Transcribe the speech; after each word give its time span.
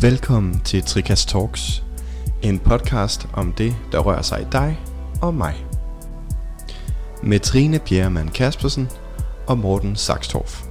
Velkommen 0.00 0.60
til 0.60 0.82
Trikast 0.82 1.28
Talks, 1.28 1.84
en 2.42 2.58
podcast 2.58 3.28
om 3.32 3.52
det, 3.52 3.76
der 3.92 3.98
rører 3.98 4.22
sig 4.22 4.42
i 4.42 4.46
dig 4.52 4.80
og 5.22 5.34
mig. 5.34 5.66
Med 7.22 7.40
Trine 7.40 7.78
Bjerremann 7.78 8.28
Kaspersen 8.28 8.88
og 9.46 9.58
Morten 9.58 9.96
Saxtorff. 9.96 10.62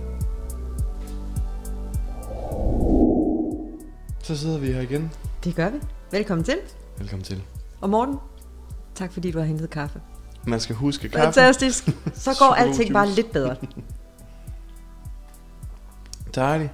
Så 4.24 4.38
sidder 4.38 4.58
vi 4.58 4.72
her 4.72 4.82
igen. 4.82 5.12
Det 5.44 5.56
gør 5.56 5.70
vi. 5.70 5.78
Velkommen 6.12 6.44
til. 6.44 6.58
Velkommen 6.98 7.24
til. 7.24 7.44
Og 7.82 7.90
Morten, 7.90 8.16
tak 8.96 9.14
fordi 9.14 9.32
du 9.32 9.40
har 9.40 9.46
hentet 9.46 9.70
kaffe. 9.70 10.02
Man 10.48 10.60
skal 10.60 10.76
huske 10.76 11.10
kaffe. 11.10 11.24
Fantastisk. 11.24 11.90
Så 12.14 12.36
går 12.40 12.54
alting 12.62 12.94
bare 12.94 13.10
lidt 13.10 13.32
bedre. 13.32 13.56
Dejligt. 16.36 16.72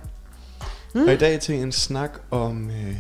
Mm. 0.93 1.01
Og 1.07 1.13
i 1.13 1.17
dag 1.17 1.39
til 1.39 1.55
en 1.55 1.71
snak 1.71 2.11
om... 2.31 2.70
Øh, 2.70 2.95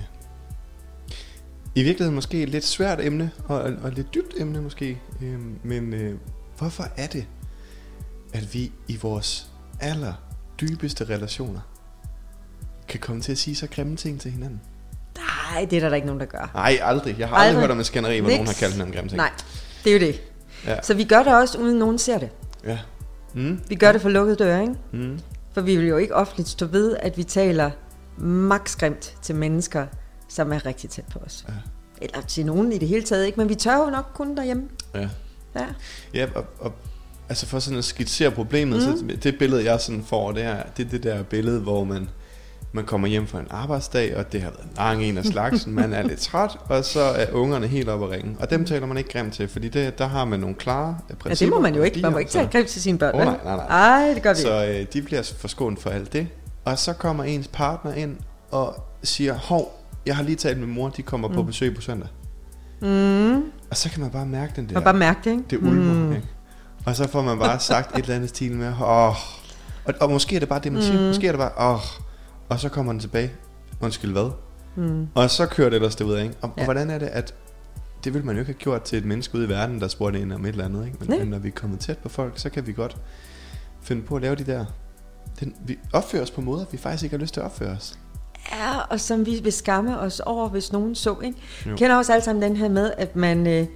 I 1.75 1.83
virkeligheden 1.83 2.15
måske 2.15 2.43
et 2.43 2.49
lidt 2.49 2.65
svært 2.65 2.99
emne, 3.01 3.31
og, 3.45 3.61
og 3.61 3.87
et 3.87 3.93
lidt 3.95 4.13
dybt 4.13 4.33
emne 4.37 4.61
måske. 4.61 5.01
Øh, 5.21 5.39
men 5.63 5.93
øh, 5.93 6.15
hvorfor 6.57 6.87
er 6.97 7.07
det, 7.07 7.25
at 8.33 8.53
vi 8.53 8.71
i 8.87 8.97
vores 9.01 9.47
aller 9.79 10.13
dybeste 10.61 11.03
relationer 11.05 11.59
kan 12.87 12.99
komme 12.99 13.21
til 13.21 13.31
at 13.31 13.37
sige 13.37 13.55
så 13.55 13.67
grimme 13.67 13.95
ting 13.95 14.21
til 14.21 14.31
hinanden? 14.31 14.61
Nej, 15.17 15.65
det 15.65 15.77
er 15.77 15.81
der 15.81 15.89
da 15.89 15.95
ikke 15.95 16.07
nogen, 16.07 16.19
der 16.19 16.25
gør. 16.25 16.51
Nej, 16.53 16.79
aldrig. 16.81 17.19
Jeg 17.19 17.27
har 17.27 17.35
aldrig, 17.35 17.47
Aldrig. 17.47 17.61
hørt 17.61 17.71
om 17.71 17.77
en 17.77 17.83
skænderi, 17.83 18.19
hvor 18.19 18.29
Niks. 18.29 18.37
nogen 18.37 18.47
har 18.47 18.53
kaldt 18.53 18.73
hinanden 18.73 18.95
grimme 18.95 19.09
ting. 19.09 19.17
Nej, 19.17 19.31
det 19.83 19.89
er 19.89 19.99
jo 19.99 20.07
det. 20.07 20.21
Ja. 20.65 20.81
Så 20.81 20.93
vi 20.93 21.03
gør 21.03 21.23
det 21.23 21.35
også, 21.35 21.57
uden 21.57 21.79
nogen 21.79 21.97
ser 21.97 22.17
det. 22.17 22.29
Ja. 22.65 22.79
Mm. 23.33 23.61
Vi 23.67 23.75
gør 23.75 23.91
det 23.91 24.01
for 24.01 24.09
lukkede 24.09 24.35
døre, 24.35 24.61
ikke? 24.61 24.75
Mm. 24.91 25.19
For 25.53 25.61
vi 25.61 25.75
vil 25.75 25.87
jo 25.87 25.97
ikke 25.97 26.15
offentligt 26.15 26.49
stå 26.49 26.65
ved, 26.65 26.97
at 26.99 27.17
vi 27.17 27.23
taler 27.23 27.71
maks 28.17 28.75
grimt 28.75 29.15
til 29.21 29.35
mennesker, 29.35 29.85
som 30.29 30.53
er 30.53 30.65
rigtig 30.65 30.89
tæt 30.89 31.05
på 31.11 31.19
os. 31.19 31.45
Ja. 31.47 31.53
Eller 32.01 32.21
til 32.21 32.45
nogen 32.45 32.71
i 32.71 32.77
det 32.77 32.87
hele 32.87 33.03
taget, 33.03 33.25
ikke? 33.25 33.39
Men 33.39 33.49
vi 33.49 33.55
tør 33.55 33.77
jo 33.77 33.89
nok 33.89 34.11
kun 34.13 34.37
derhjemme. 34.37 34.63
Ja. 34.95 35.09
Ja. 35.55 35.65
Ja, 36.13 36.27
og, 36.35 36.45
og 36.59 36.73
altså 37.29 37.45
for 37.45 37.59
sådan 37.59 37.77
at 37.77 37.85
skitsere 37.85 38.31
problemet, 38.31 38.75
mm. 38.75 38.97
så 38.97 39.17
det 39.23 39.37
billede, 39.39 39.71
jeg 39.71 39.79
sådan 39.79 40.03
får, 40.03 40.31
det 40.31 40.43
er 40.43 40.63
det, 40.77 40.85
er 40.85 40.89
det 40.89 41.03
der 41.03 41.23
billede, 41.23 41.59
hvor 41.59 41.83
man, 41.83 42.09
man 42.73 42.85
kommer 42.85 43.07
hjem 43.07 43.27
fra 43.27 43.39
en 43.39 43.47
arbejdsdag, 43.49 44.17
og 44.17 44.31
det 44.31 44.41
har 44.41 44.49
været 44.49 44.63
en 44.63 44.71
lang 44.77 45.03
en 45.03 45.17
af 45.17 45.25
slagsen, 45.25 45.73
man 45.73 45.93
er 45.93 46.01
lidt 46.03 46.19
træt, 46.19 46.57
og 46.65 46.85
så 46.85 46.99
er 47.01 47.31
ungerne 47.31 47.67
helt 47.67 47.89
oppe 47.89 48.05
at 48.05 48.11
ringe. 48.11 48.35
Og 48.39 48.49
dem 48.49 48.65
taler 48.65 48.87
man 48.87 48.97
ikke 48.97 49.09
grimt 49.09 49.33
til, 49.33 49.47
fordi 49.47 49.69
det, 49.69 49.97
der 49.97 50.07
har 50.07 50.25
man 50.25 50.39
nogle 50.39 50.55
klare 50.55 50.89
øh, 50.89 51.09
ja, 51.09 51.15
principper. 51.15 51.55
det 51.55 51.61
må 51.61 51.61
man 51.61 51.75
jo 51.75 51.83
ikke. 51.83 51.99
Man 52.01 52.11
må 52.11 52.17
ikke 52.17 52.31
tale 52.31 52.47
grimt 52.51 52.67
til 52.67 52.81
sine 52.81 52.97
børn, 52.97 53.17
vel? 53.17 53.25
nej, 53.25 53.37
nej, 53.43 53.55
nej. 53.55 53.65
Ej, 54.05 54.13
det 54.13 54.23
gør 54.23 54.33
vi. 54.33 54.39
Så 54.39 54.65
øh, 54.65 54.85
de 54.93 55.01
bliver 55.01 55.31
forskånet 55.37 55.79
for 55.79 55.89
alt 55.89 56.13
det. 56.13 56.27
Og 56.65 56.79
så 56.79 56.93
kommer 56.93 57.23
ens 57.23 57.47
partner 57.47 57.93
ind 57.93 58.17
og 58.51 58.75
siger, 59.03 59.33
hov, 59.33 59.81
jeg 60.05 60.15
har 60.15 60.23
lige 60.23 60.35
talt 60.35 60.59
med 60.59 60.67
mor, 60.67 60.89
de 60.89 61.01
kommer 61.01 61.27
mm. 61.27 61.33
på 61.33 61.43
besøg 61.43 61.75
på 61.75 61.81
søndag. 61.81 62.07
Mm. 62.81 63.35
Og 63.69 63.77
så 63.77 63.89
kan 63.89 64.01
man 64.01 64.09
bare 64.09 64.25
mærke 64.25 64.53
den 64.55 64.67
der... 64.67 64.73
Man 64.73 64.83
bare 64.83 64.93
mærke 64.93 65.19
det, 65.23 65.31
ikke? 65.31 65.43
Det 65.49 65.57
ulmer, 65.57 65.93
mm. 65.93 66.11
ikke? 66.13 66.27
Og 66.85 66.95
så 66.95 67.07
får 67.07 67.21
man 67.21 67.39
bare 67.39 67.59
sagt 67.59 67.97
et 67.97 68.01
eller 68.01 68.15
andet 68.15 68.29
stil 68.29 68.51
med, 68.51 68.67
åh, 68.67 68.81
og, 68.85 69.15
og 69.99 70.09
måske 70.09 70.35
er 70.35 70.39
det 70.39 70.49
bare 70.49 70.59
det, 70.59 70.71
man 70.71 70.81
siger, 70.81 70.99
Mm. 70.99 71.07
måske 71.07 71.27
er 71.27 71.31
det 71.31 71.39
bare, 71.39 71.73
åh, 71.73 71.79
og 72.51 72.59
så 72.59 72.69
kommer 72.69 72.91
den 72.91 72.99
tilbage, 72.99 73.31
undskyld 73.81 74.11
hvad? 74.11 74.31
Mm. 74.75 75.07
Og 75.15 75.29
så 75.29 75.45
kører 75.45 75.69
det 75.69 75.75
ellers 75.75 75.95
derud, 75.95 76.17
ikke? 76.19 76.35
Og, 76.41 76.51
ja. 76.57 76.61
Og 76.61 76.65
hvordan 76.65 76.89
er 76.89 76.97
det, 76.97 77.05
at 77.07 77.33
det 78.03 78.13
vil 78.13 78.25
man 78.25 78.35
jo 78.35 78.39
ikke 78.39 78.51
have 78.51 78.59
gjort 78.59 78.81
til 78.81 78.97
et 78.97 79.05
menneske 79.05 79.35
ude 79.35 79.45
i 79.45 79.49
verden, 79.49 79.81
der 79.81 79.87
spurgte 79.87 80.19
ind 80.19 80.33
om 80.33 80.45
et 80.45 80.49
eller 80.49 80.65
andet, 80.65 80.85
ikke? 80.85 80.97
Men, 80.99 81.09
Nej. 81.09 81.19
men 81.19 81.27
når 81.27 81.39
vi 81.39 81.47
er 81.47 81.51
kommet 81.51 81.79
tæt 81.79 81.97
på 81.97 82.09
folk, 82.09 82.33
så 82.35 82.49
kan 82.49 82.67
vi 82.67 82.73
godt 82.73 82.97
finde 83.81 84.01
på 84.01 84.15
at 84.15 84.21
lave 84.21 84.35
de 84.35 84.43
der, 84.43 84.65
den, 85.39 85.55
vi 85.65 85.77
opfører 85.93 86.23
os 86.23 86.31
på 86.31 86.41
måder, 86.41 86.65
vi 86.71 86.77
faktisk 86.77 87.03
ikke 87.03 87.15
har 87.15 87.21
lyst 87.21 87.33
til 87.33 87.41
at 87.41 87.45
opføre 87.45 87.69
os. 87.69 87.99
Ja, 88.51 88.79
og 88.89 88.99
som 88.99 89.25
vi 89.25 89.39
vil 89.43 89.53
skamme 89.53 89.99
os 89.99 90.19
over, 90.19 90.49
hvis 90.49 90.71
nogen 90.71 90.95
så, 90.95 91.15
ikke? 91.23 91.37
Jo. 91.65 91.75
Kender 91.75 91.95
også 91.95 92.13
alle 92.13 92.23
sammen 92.23 92.43
den 92.43 92.55
her 92.55 92.69
med, 92.69 92.91
at 92.97 93.15
man 93.15 93.47
øh, 93.47 93.67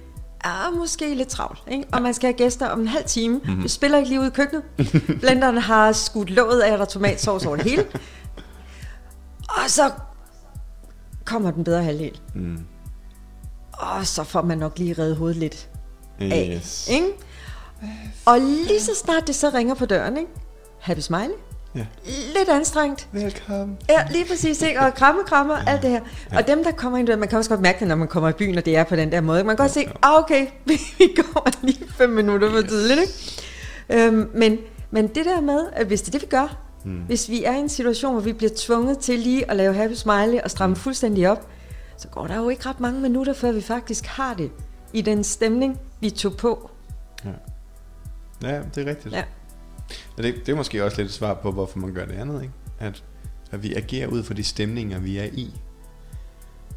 er 0.44 0.76
måske 0.78 1.14
lidt 1.14 1.28
travlt, 1.28 1.58
ikke? 1.70 1.84
Og 1.92 2.02
man 2.02 2.14
skal 2.14 2.26
have 2.26 2.36
gæster 2.36 2.66
om 2.66 2.80
en 2.80 2.88
halv 2.88 3.04
time. 3.04 3.34
Mhm. 3.34 3.46
Mm-hmm. 3.46 3.62
Vi 3.62 3.68
spiller 3.68 3.98
ikke 3.98 4.08
lige 4.08 4.20
ud 4.20 4.26
i 4.26 4.30
køkkenet. 4.30 4.62
Blenderen 5.20 5.58
har 5.58 5.92
skudt 5.92 6.30
låget 6.30 6.60
af, 6.60 6.72
at 6.72 6.78
der 6.78 6.84
er 6.84 6.88
tomatsauce 6.88 7.48
over 7.48 7.56
det 7.56 7.66
hele. 7.70 7.84
Og 9.66 9.70
så 9.72 9.90
kommer 11.24 11.50
den 11.50 11.64
bedre 11.64 11.82
halvdel. 11.82 12.20
Mm. 12.34 12.58
Og 13.72 14.06
så 14.06 14.24
får 14.24 14.42
man 14.42 14.58
nok 14.58 14.78
lige 14.78 14.94
reddet 14.98 15.16
hovedet 15.16 15.36
lidt 15.36 15.68
af, 16.20 16.52
Yes. 16.56 16.88
ikke? 16.92 17.06
Og 18.26 18.40
lige 18.40 18.80
så 18.80 18.94
snart 18.94 19.26
det 19.26 19.34
så 19.34 19.50
ringer 19.54 19.74
på 19.74 19.86
døren, 19.86 20.16
ikke? 20.16 20.30
Happy 20.80 21.00
smiley. 21.00 21.34
Ja. 21.74 21.86
Lidt 22.36 22.48
anstrengt. 22.48 23.08
Velkommen. 23.12 23.76
Ja, 23.88 24.06
lige 24.10 24.24
præcis, 24.24 24.62
ikke? 24.62 24.80
Og 24.80 24.94
kramme, 24.94 25.20
kramme, 25.26 25.68
alt 25.68 25.82
det 25.82 25.90
her. 25.90 26.00
Og 26.36 26.46
dem, 26.46 26.64
der 26.64 26.70
kommer 26.72 26.98
ind, 26.98 27.16
man 27.16 27.28
kan 27.28 27.38
også 27.38 27.50
godt 27.50 27.60
mærke 27.60 27.80
det, 27.80 27.88
når 27.88 27.94
man 27.96 28.08
kommer 28.08 28.28
i 28.28 28.32
byen, 28.32 28.58
og 28.58 28.64
det 28.64 28.76
er 28.76 28.84
på 28.84 28.96
den 28.96 29.12
der 29.12 29.20
måde. 29.20 29.44
Man 29.44 29.56
kan 29.56 29.64
godt 29.64 29.72
se, 29.72 29.88
ah, 30.02 30.18
okay, 30.18 30.46
vi 30.98 31.14
går 31.16 31.48
lige 31.62 31.84
fem 31.88 32.10
minutter 32.10 32.50
for 32.50 32.68
tidligt, 32.68 33.00
ikke? 33.00 34.06
Øhm, 34.06 34.30
men, 34.34 34.58
men 34.90 35.08
det 35.08 35.24
der 35.24 35.40
med, 35.40 35.66
at 35.72 35.86
hvis 35.86 36.02
det 36.02 36.08
er 36.08 36.12
det, 36.18 36.22
vi 36.22 36.26
gør, 36.26 36.65
mm. 36.86 36.98
hvis 37.06 37.28
vi 37.28 37.44
er 37.44 37.52
i 37.56 37.58
en 37.58 37.68
situation, 37.68 38.12
hvor 38.12 38.20
vi 38.22 38.32
bliver 38.32 38.50
tvunget 38.56 38.98
til 38.98 39.18
lige 39.18 39.50
at 39.50 39.56
lave 39.56 39.74
happy 39.74 39.94
smiley 39.94 40.40
og 40.44 40.50
stramme 40.50 40.76
fuldstændig 40.76 41.28
op, 41.30 41.48
så 41.98 42.08
går 42.08 42.26
der 42.26 42.36
jo 42.36 42.48
ikke 42.48 42.68
ret 42.68 42.80
mange 42.80 43.00
minutter, 43.00 43.32
før 43.32 43.52
vi 43.52 43.60
faktisk 43.60 44.06
har 44.06 44.34
det 44.34 44.50
i 44.92 45.00
den 45.02 45.24
stemning, 45.24 45.80
vi 46.00 46.10
tog 46.10 46.36
på. 46.36 46.70
Ja. 47.24 47.30
ja, 48.48 48.62
det 48.74 48.86
er 48.86 48.90
rigtigt. 48.90 49.14
Ja. 49.14 49.24
Og 50.16 50.22
det, 50.22 50.34
det 50.46 50.52
er 50.52 50.56
måske 50.56 50.84
også 50.84 50.96
lidt 50.96 51.08
et 51.08 51.14
svar 51.14 51.34
på, 51.34 51.52
hvorfor 51.52 51.78
man 51.78 51.94
gør 51.94 52.04
det 52.06 52.14
andet, 52.14 52.42
ikke? 52.42 52.54
At, 52.80 53.04
at 53.50 53.62
vi 53.62 53.74
agerer 53.74 54.06
ud 54.08 54.22
fra 54.22 54.34
de 54.34 54.44
stemninger, 54.44 54.98
vi 54.98 55.18
er 55.18 55.24
i. 55.24 55.54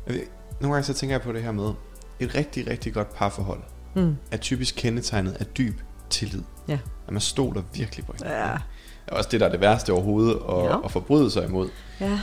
Jeg 0.08 0.16
ved- 0.16 0.24
Nogle 0.62 0.74
gange 0.74 0.86
så 0.86 0.94
tænker 0.94 1.14
jeg 1.16 1.22
på 1.22 1.34
det 1.34 1.44
her 1.44 1.52
med, 1.52 1.72
et 2.20 2.36
rigtig, 2.36 2.68
rigtig 2.68 2.94
godt 2.94 3.14
parforhold 3.16 3.60
Mm. 3.96 4.16
er 4.32 4.38
typisk 4.38 4.76
kendetegnet 4.78 5.32
af 5.40 5.46
dyb 5.46 5.82
tillid. 6.10 6.42
Ja. 6.68 6.80
At 7.08 7.14
man 7.14 7.22
stoler 7.22 7.62
virkelig 7.74 8.06
på 8.06 8.14
hinanden. 8.18 8.40
Ja. 8.50 8.58
Er 9.12 9.16
også 9.16 9.30
det, 9.32 9.40
der 9.40 9.46
er 9.48 9.52
det 9.52 9.62
værste 9.62 9.94
overhovedet 9.94 10.40
at, 10.50 10.64
Ja. 10.64 10.86
at 10.86 10.92
forbryde 10.92 11.32
sig 11.32 11.46
imod. 11.46 11.70
Ja. 12.02 12.20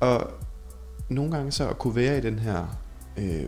Og 0.00 0.30
nogle 1.08 1.32
gange 1.32 1.52
så 1.52 1.68
at 1.68 1.78
kunne 1.78 1.96
være 1.96 2.18
i 2.18 2.20
den 2.20 2.38
her 2.38 2.76
øh, 3.16 3.44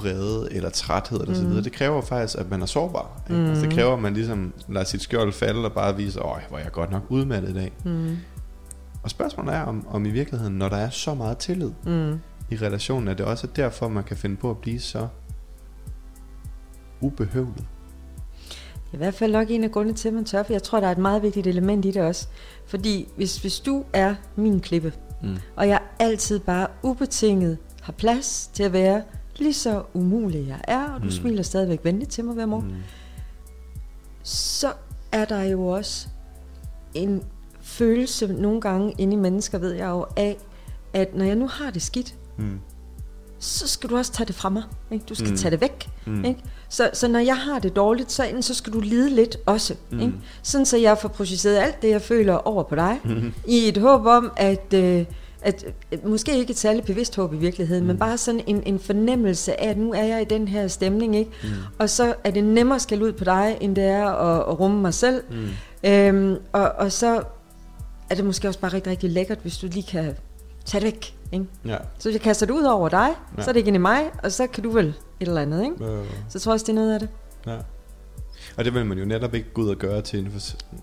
vrede 0.00 0.48
eller 0.52 0.70
træthed 0.70 1.20
eller 1.20 1.34
mm. 1.34 1.40
så 1.40 1.46
videre, 1.46 1.64
det 1.64 1.72
kræver 1.72 2.00
faktisk, 2.02 2.38
at 2.38 2.50
man 2.50 2.62
er 2.62 2.66
sårbar. 2.66 3.22
Ikke? 3.30 3.40
Mm. 3.42 3.48
Altså, 3.48 3.64
det 3.66 3.72
kræver, 3.74 3.92
at 3.92 4.02
man 4.02 4.14
ligesom 4.14 4.52
lader 4.68 4.86
sit 4.86 5.02
skjold 5.02 5.32
falde 5.32 5.64
og 5.64 5.72
bare 5.72 5.96
viser, 5.96 6.22
øj, 6.22 6.40
hvor 6.48 6.58
er 6.58 6.62
jeg 6.62 6.72
godt 6.72 6.90
nok 6.90 7.02
udmattet 7.08 7.50
i 7.50 7.54
dag. 7.54 7.72
Mm. 7.84 8.16
Og 9.02 9.10
spørgsmålet 9.10 9.54
er, 9.54 9.60
om, 9.62 9.86
om 9.90 10.06
i 10.06 10.10
virkeligheden, 10.10 10.54
når 10.58 10.68
der 10.68 10.76
er 10.76 10.90
så 10.90 11.14
meget 11.14 11.38
tillid 11.38 11.70
Mm. 11.86 12.18
i 12.50 12.56
relationen, 12.56 13.08
at 13.08 13.18
det 13.18 13.26
også 13.26 13.46
er 13.46 13.50
derfor, 13.52 13.88
man 13.88 14.04
kan 14.04 14.16
finde 14.16 14.36
på 14.36 14.50
at 14.50 14.58
blive 14.58 14.80
så 14.80 15.08
ubehøvlet. 17.00 17.64
I 18.94 18.96
hvert 18.96 19.14
fald 19.14 19.32
nok 19.32 19.50
en 19.50 19.64
af 19.64 19.70
grundene 19.72 19.96
til, 19.96 20.08
at 20.08 20.14
man 20.14 20.24
tør, 20.24 20.42
for 20.42 20.52
jeg 20.52 20.62
tror, 20.62 20.80
der 20.80 20.86
er 20.86 20.92
et 20.92 20.98
meget 20.98 21.22
vigtigt 21.22 21.46
element 21.46 21.84
i 21.84 21.90
det 21.90 22.02
også. 22.02 22.26
Fordi 22.66 23.08
hvis, 23.16 23.36
hvis 23.38 23.60
du 23.60 23.84
er 23.92 24.14
min 24.36 24.60
klippe, 24.60 24.92
Mm. 25.22 25.36
og 25.56 25.68
jeg 25.68 25.80
altid 25.98 26.38
bare 26.40 26.66
ubetinget 26.82 27.58
har 27.82 27.92
plads 27.92 28.50
til 28.52 28.62
at 28.62 28.72
være 28.72 29.02
lige 29.36 29.54
så 29.54 29.82
umulig 29.94 30.48
jeg 30.48 30.60
er, 30.68 30.84
og 30.84 31.00
du 31.00 31.04
Mm. 31.04 31.10
smiler 31.10 31.42
stadigvæk 31.42 31.80
venligt 31.84 32.10
til 32.10 32.24
mig 32.24 32.34
hver 32.34 32.46
morgen, 32.46 32.68
mm. 32.68 32.74
så 34.22 34.72
er 35.12 35.24
der 35.24 35.42
jo 35.42 35.66
også 35.66 36.08
en 36.94 37.22
følelse 37.60 38.26
nogle 38.32 38.60
gange 38.60 38.94
inde 38.98 39.12
i 39.12 39.16
mennesker, 39.16 39.58
ved 39.58 39.72
jeg 39.72 39.86
jo, 39.88 40.06
af, 40.16 40.36
at 40.92 41.14
når 41.16 41.24
jeg 41.24 41.34
nu 41.34 41.46
har 41.48 41.70
det 41.70 41.82
skidt, 41.82 42.14
Mm. 42.36 42.60
Så 43.44 43.68
skal 43.68 43.90
du 43.90 43.96
også 43.96 44.12
tage 44.12 44.26
det 44.26 44.34
fra 44.34 44.48
mig. 44.48 44.62
Ikke? 44.90 45.04
Du 45.08 45.14
skal 45.14 45.30
Mm. 45.30 45.36
tage 45.36 45.50
det 45.50 45.60
væk. 45.60 45.88
Mm. 46.06 46.24
Ikke? 46.24 46.40
Så, 46.68 46.90
så 46.92 47.08
når 47.08 47.18
jeg 47.18 47.36
har 47.36 47.58
det 47.58 47.76
dårligt, 47.76 48.12
så, 48.12 48.24
enten 48.24 48.42
så 48.42 48.54
skal 48.54 48.72
du 48.72 48.80
lide 48.80 49.10
lidt 49.10 49.36
også. 49.46 49.74
Mm. 49.90 50.00
Ikke? 50.00 50.12
Sådan 50.42 50.66
så 50.66 50.76
jeg 50.76 50.98
får 50.98 51.08
projiceret 51.08 51.56
alt 51.56 51.82
det, 51.82 51.88
jeg 51.90 52.02
føler 52.02 52.34
over 52.34 52.62
på 52.62 52.74
dig, 52.74 53.00
Mm. 53.04 53.32
i 53.46 53.68
et 53.68 53.76
håb 53.76 54.06
om, 54.06 54.32
at, 54.36 54.74
øh, 54.74 55.04
at, 55.42 55.64
at 55.92 56.04
måske 56.04 56.38
ikke 56.38 56.50
et 56.50 56.58
særligt 56.58 56.86
bevidst 56.86 57.16
håb 57.16 57.34
i 57.34 57.36
virkeligheden, 57.36 57.82
mm. 57.82 57.86
men 57.88 57.98
bare 57.98 58.18
sådan 58.18 58.40
en, 58.46 58.62
en 58.66 58.78
fornemmelse 58.78 59.60
af, 59.60 59.70
at 59.70 59.78
nu 59.78 59.92
er 59.92 60.02
jeg 60.02 60.22
i 60.22 60.24
den 60.24 60.48
her 60.48 60.68
stemning, 60.68 61.16
ikke? 61.16 61.30
Mm. 61.42 61.48
og 61.78 61.90
så 61.90 62.14
er 62.24 62.30
det 62.30 62.44
nemmere 62.44 62.76
at 62.76 62.82
skal 62.82 63.02
ud 63.02 63.12
på 63.12 63.24
dig, 63.24 63.58
end 63.60 63.76
det 63.76 63.84
er 63.84 64.06
at, 64.06 64.40
at 64.52 64.60
rumme 64.60 64.80
mig 64.82 64.94
selv. 64.94 65.22
Mm. 65.30 65.90
Øhm, 65.90 66.36
og, 66.52 66.62
og 66.78 66.92
så 66.92 67.22
er 68.10 68.14
det 68.14 68.24
måske 68.24 68.48
også 68.48 68.60
bare 68.60 68.72
rigtig, 68.72 68.90
rigtig 68.90 69.10
lækkert, 69.10 69.38
hvis 69.42 69.58
du 69.58 69.66
lige 69.66 69.82
kan 69.82 70.16
tage 70.64 70.80
det 70.80 70.92
væk. 70.92 71.14
Ikke? 71.34 71.46
Ja. 71.64 71.76
Så 71.98 72.10
jeg 72.10 72.20
kaster 72.20 72.46
det 72.46 72.52
ud 72.54 72.64
over 72.64 72.88
dig, 72.88 73.08
Ja. 73.38 73.42
så 73.42 73.50
er 73.50 73.52
det 73.52 73.60
ikke 73.60 73.74
i 73.74 73.78
mig, 73.78 74.10
og 74.22 74.32
så 74.32 74.46
kan 74.46 74.62
du 74.64 74.70
vel 74.70 74.86
et 75.20 75.28
eller 75.28 75.40
andet, 75.42 75.62
ikke? 75.64 75.84
Øh, 75.84 76.04
Så 76.28 76.30
jeg 76.34 76.40
tror 76.42 76.52
også, 76.52 76.64
det 76.64 76.70
er 76.70 76.74
noget 76.74 76.94
af 76.94 77.00
det. 77.00 77.08
ja. 77.46 77.56
Og 78.56 78.64
det 78.64 78.74
vil 78.74 78.86
man 78.86 78.98
jo 78.98 79.04
netop 79.04 79.34
ikke 79.34 79.48
gå 79.54 79.62
ud 79.62 79.68
og 79.68 79.76
gøre 79.76 80.00
til 80.02 80.18
en 80.20 80.32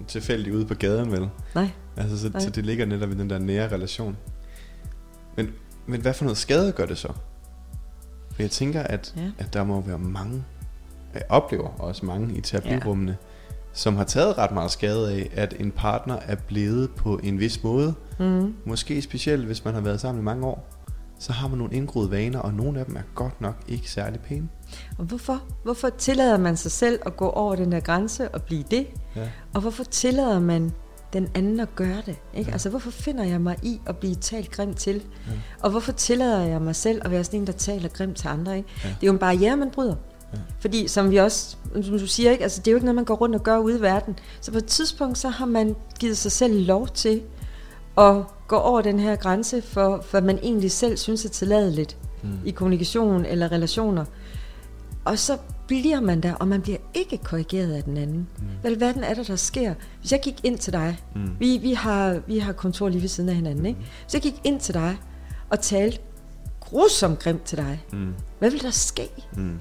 tilfældig 0.07 0.53
ude 0.53 0.65
på 0.65 0.74
gaden, 0.74 1.12
vel? 1.12 1.30
Nej. 1.56 1.69
Altså, 1.98 2.19
så, 2.19 2.30
Nej. 2.30 2.39
så 2.42 2.50
det 2.50 2.65
ligger 2.65 2.86
netop 2.86 3.12
i 3.12 3.13
den 3.13 3.30
der 3.30 3.39
nære 3.39 3.71
relation. 3.71 4.18
Men, 5.38 5.50
men 5.86 6.01
hvad 6.01 6.13
for 6.13 6.24
noget 6.25 6.38
skade 6.38 6.71
gør 6.71 6.86
det 6.86 6.98
så? 6.98 7.07
For 8.33 8.42
jeg 8.44 8.51
tænker, 8.51 8.83
at. 8.83 9.13
Ja. 9.18 9.31
at 9.38 9.53
der 9.53 9.63
må 9.63 9.81
være 9.81 9.98
mange, 10.00 10.44
jeg 11.13 11.21
oplever 11.30 11.68
også 11.80 12.06
mange 12.06 12.36
i 12.36 12.42
terapirummene, 12.42 13.12
ja. 13.12 13.56
som 13.74 13.95
har 13.95 14.03
taget 14.03 14.38
ret 14.38 14.51
meget 14.51 14.71
skade 14.71 15.12
af, 15.13 15.30
at 15.33 15.53
en 15.59 15.71
partner 15.71 16.15
er 16.25 16.36
blevet 16.36 16.92
på 16.95 17.19
en 17.24 17.39
vis 17.39 17.63
måde. 17.63 17.94
Mm. 18.21 18.53
Måske 18.65 19.01
specielt, 19.01 19.45
hvis 19.45 19.65
man 19.65 19.73
har 19.73 19.81
været 19.81 20.01
sammen 20.01 20.21
i 20.21 20.25
mange 20.25 20.45
år. 20.47 20.68
så 21.19 21.33
har 21.33 21.47
man 21.47 21.57
nogle 21.57 21.73
indgroede 21.73 22.12
vaner, 22.12 22.39
og 22.39 22.53
nogle 22.53 22.79
af 22.79 22.85
dem 22.85 22.95
er 22.95 23.01
godt 23.15 23.41
nok 23.41 23.56
ikke 23.68 23.91
særlig 23.91 24.19
pæne. 24.19 24.50
Og 24.97 25.06
hvorfor? 25.06 25.41
Hvorfor 25.63 25.89
tillader 25.89 26.38
man 26.38 26.57
sig 26.57 26.71
selv 26.71 27.00
at 27.06 27.18
gå 27.18 27.29
over 27.29 27.56
den 27.56 27.71
der 27.71 27.79
grænse 27.79 28.29
og 28.29 28.44
blive 28.44 28.63
det? 28.71 28.88
Ja. 29.15 29.29
Og 29.53 29.62
hvorfor 29.62 29.83
tillader 29.83 30.39
man 30.39 30.71
den 31.13 31.27
anden 31.35 31.59
at 31.59 31.75
gøre 31.75 32.01
det? 32.06 32.15
Ikke? 32.33 32.50
Ja. 32.50 32.53
Altså, 32.53 32.69
hvorfor 32.69 32.91
finder 32.91 33.23
jeg 33.23 33.41
mig 33.41 33.57
i 33.63 33.81
at 33.85 33.97
blive 33.97 34.15
talt 34.15 34.51
grimt 34.51 34.77
til? 34.77 34.95
Ja. 34.95 35.31
Og 35.59 35.71
hvorfor 35.71 35.91
tillader 35.91 36.41
jeg 36.41 36.62
mig 36.62 36.75
selv 36.75 37.01
at 37.06 37.12
være 37.12 37.24
sådan 37.24 37.39
en, 37.39 37.47
der 37.47 37.53
taler 37.53 37.89
grimt 37.89 38.17
til 38.17 38.27
andre? 38.27 38.57
Ikke? 38.57 38.69
Ja. 38.83 38.89
Det 38.89 39.03
er 39.03 39.07
jo 39.07 39.13
en 39.13 39.19
barriere, 39.19 39.57
man 39.57 39.69
bryder. 39.71 39.95
Ja. 40.33 40.38
Fordi 40.59 40.88
som 40.88 41.12
vi 41.12 41.17
også, 41.17 41.57
som 41.81 42.00
du 42.00 42.07
siger, 42.07 42.31
ikke? 42.31 42.44
Altså, 42.44 42.59
det 42.59 42.67
er 42.67 42.71
jo 42.71 42.77
ikke 42.77 42.85
noget, 42.85 42.95
man 42.95 43.06
går 43.06 43.15
rundt 43.15 43.35
og 43.35 43.44
gør 43.44 43.57
ude 43.57 43.77
i 43.77 43.81
verden. 43.81 44.19
Så 44.41 44.51
på 44.51 44.57
et 44.57 44.65
tidspunkt, 44.65 45.17
så 45.17 45.29
har 45.29 45.45
man 45.45 45.75
givet 46.00 46.17
sig 46.17 46.31
selv 46.31 46.65
lov 46.65 46.88
til 46.88 47.21
at 47.97 48.23
gå 48.47 48.55
over 48.55 48.81
den 48.81 48.99
her 48.99 49.15
grænse 49.15 49.61
for, 49.61 50.01
for 50.01 50.09
hvad 50.11 50.21
man 50.21 50.39
egentlig 50.43 50.71
selv 50.71 50.97
synes 50.97 51.25
er 51.25 51.29
tilladeligt 51.29 51.97
mm. 52.23 52.29
i 52.45 52.51
kommunikation 52.51 53.25
eller 53.25 53.51
relationer. 53.51 54.05
Og 55.05 55.19
så 55.19 55.38
bliver 55.67 55.99
man 55.99 56.21
der, 56.21 56.33
og 56.33 56.47
man 56.47 56.61
bliver 56.61 56.77
ikke 56.93 57.17
korrigeret 57.17 57.73
af 57.73 57.83
den 57.83 57.97
anden. 57.97 58.27
Mm. 58.38 58.45
Hvad 58.61 58.75
verden 58.75 59.03
er 59.03 59.13
der, 59.13 59.23
der 59.23 59.35
sker? 59.35 59.73
Hvis 59.99 60.11
jeg 60.11 60.19
gik 60.23 60.35
ind 60.43 60.57
til 60.57 60.73
dig, 60.73 60.99
mm. 61.15 61.29
vi, 61.39 61.57
vi, 61.57 61.73
har, 61.73 62.19
vi 62.27 62.39
har 62.39 62.53
kontor 62.53 62.89
lige 62.89 63.01
ved 63.01 63.09
siden 63.09 63.29
af 63.29 63.35
hinanden, 63.35 63.59
mm. 63.59 63.65
ikke? 63.65 63.79
Hvis 64.03 64.13
jeg 64.13 64.21
gik 64.21 64.41
ind 64.43 64.59
til 64.59 64.73
dig 64.73 64.97
og 65.49 65.59
talte 65.59 65.99
grusomt 66.59 67.19
grimt 67.19 67.43
til 67.43 67.57
dig, 67.57 67.85
mm. 67.93 68.13
hvad 68.39 68.51
vil 68.51 68.61
der 68.61 68.71
ske? 68.71 69.09
Mm. 69.38 69.59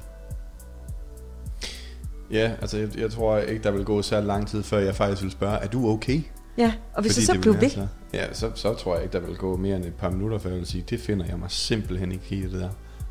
Ja, 2.31 2.53
altså 2.61 2.79
jeg, 2.79 2.99
jeg 2.99 3.11
tror 3.11 3.39
ikke, 3.39 3.63
der 3.63 3.71
vil 3.71 3.85
gå 3.85 4.03
så 4.03 4.21
lang 4.21 4.49
tid, 4.49 4.63
før 4.63 4.79
jeg 4.79 4.95
faktisk 4.95 5.23
vil 5.23 5.31
spørge, 5.31 5.57
er 5.57 5.69
du 5.69 5.89
okay? 5.89 6.23
Ja, 6.59 6.73
og 6.95 7.03
hvis 7.03 7.13
Fordi 7.13 7.27
jeg 7.29 7.37
så 7.37 7.41
blev 7.41 7.61
ved? 7.61 7.71
Så, 7.71 7.87
ja, 8.13 8.35
så, 8.35 8.51
så 8.55 8.75
tror 8.75 8.95
jeg 8.95 9.03
ikke, 9.03 9.13
der 9.13 9.27
vil 9.27 9.37
gå 9.37 9.57
mere 9.57 9.77
end 9.77 9.85
et 9.85 9.95
par 9.95 10.11
minutter, 10.11 10.39
før 10.39 10.51
jeg 10.51 10.59
vil 10.59 10.67
sige, 10.67 10.85
det 10.91 11.01
finder 11.01 11.27
jeg 11.27 11.39
mig 11.39 11.51
simpelthen 11.51 12.13
ikke 12.13 12.27
i 12.31 12.43
det 12.43 12.53
der. 12.53 12.71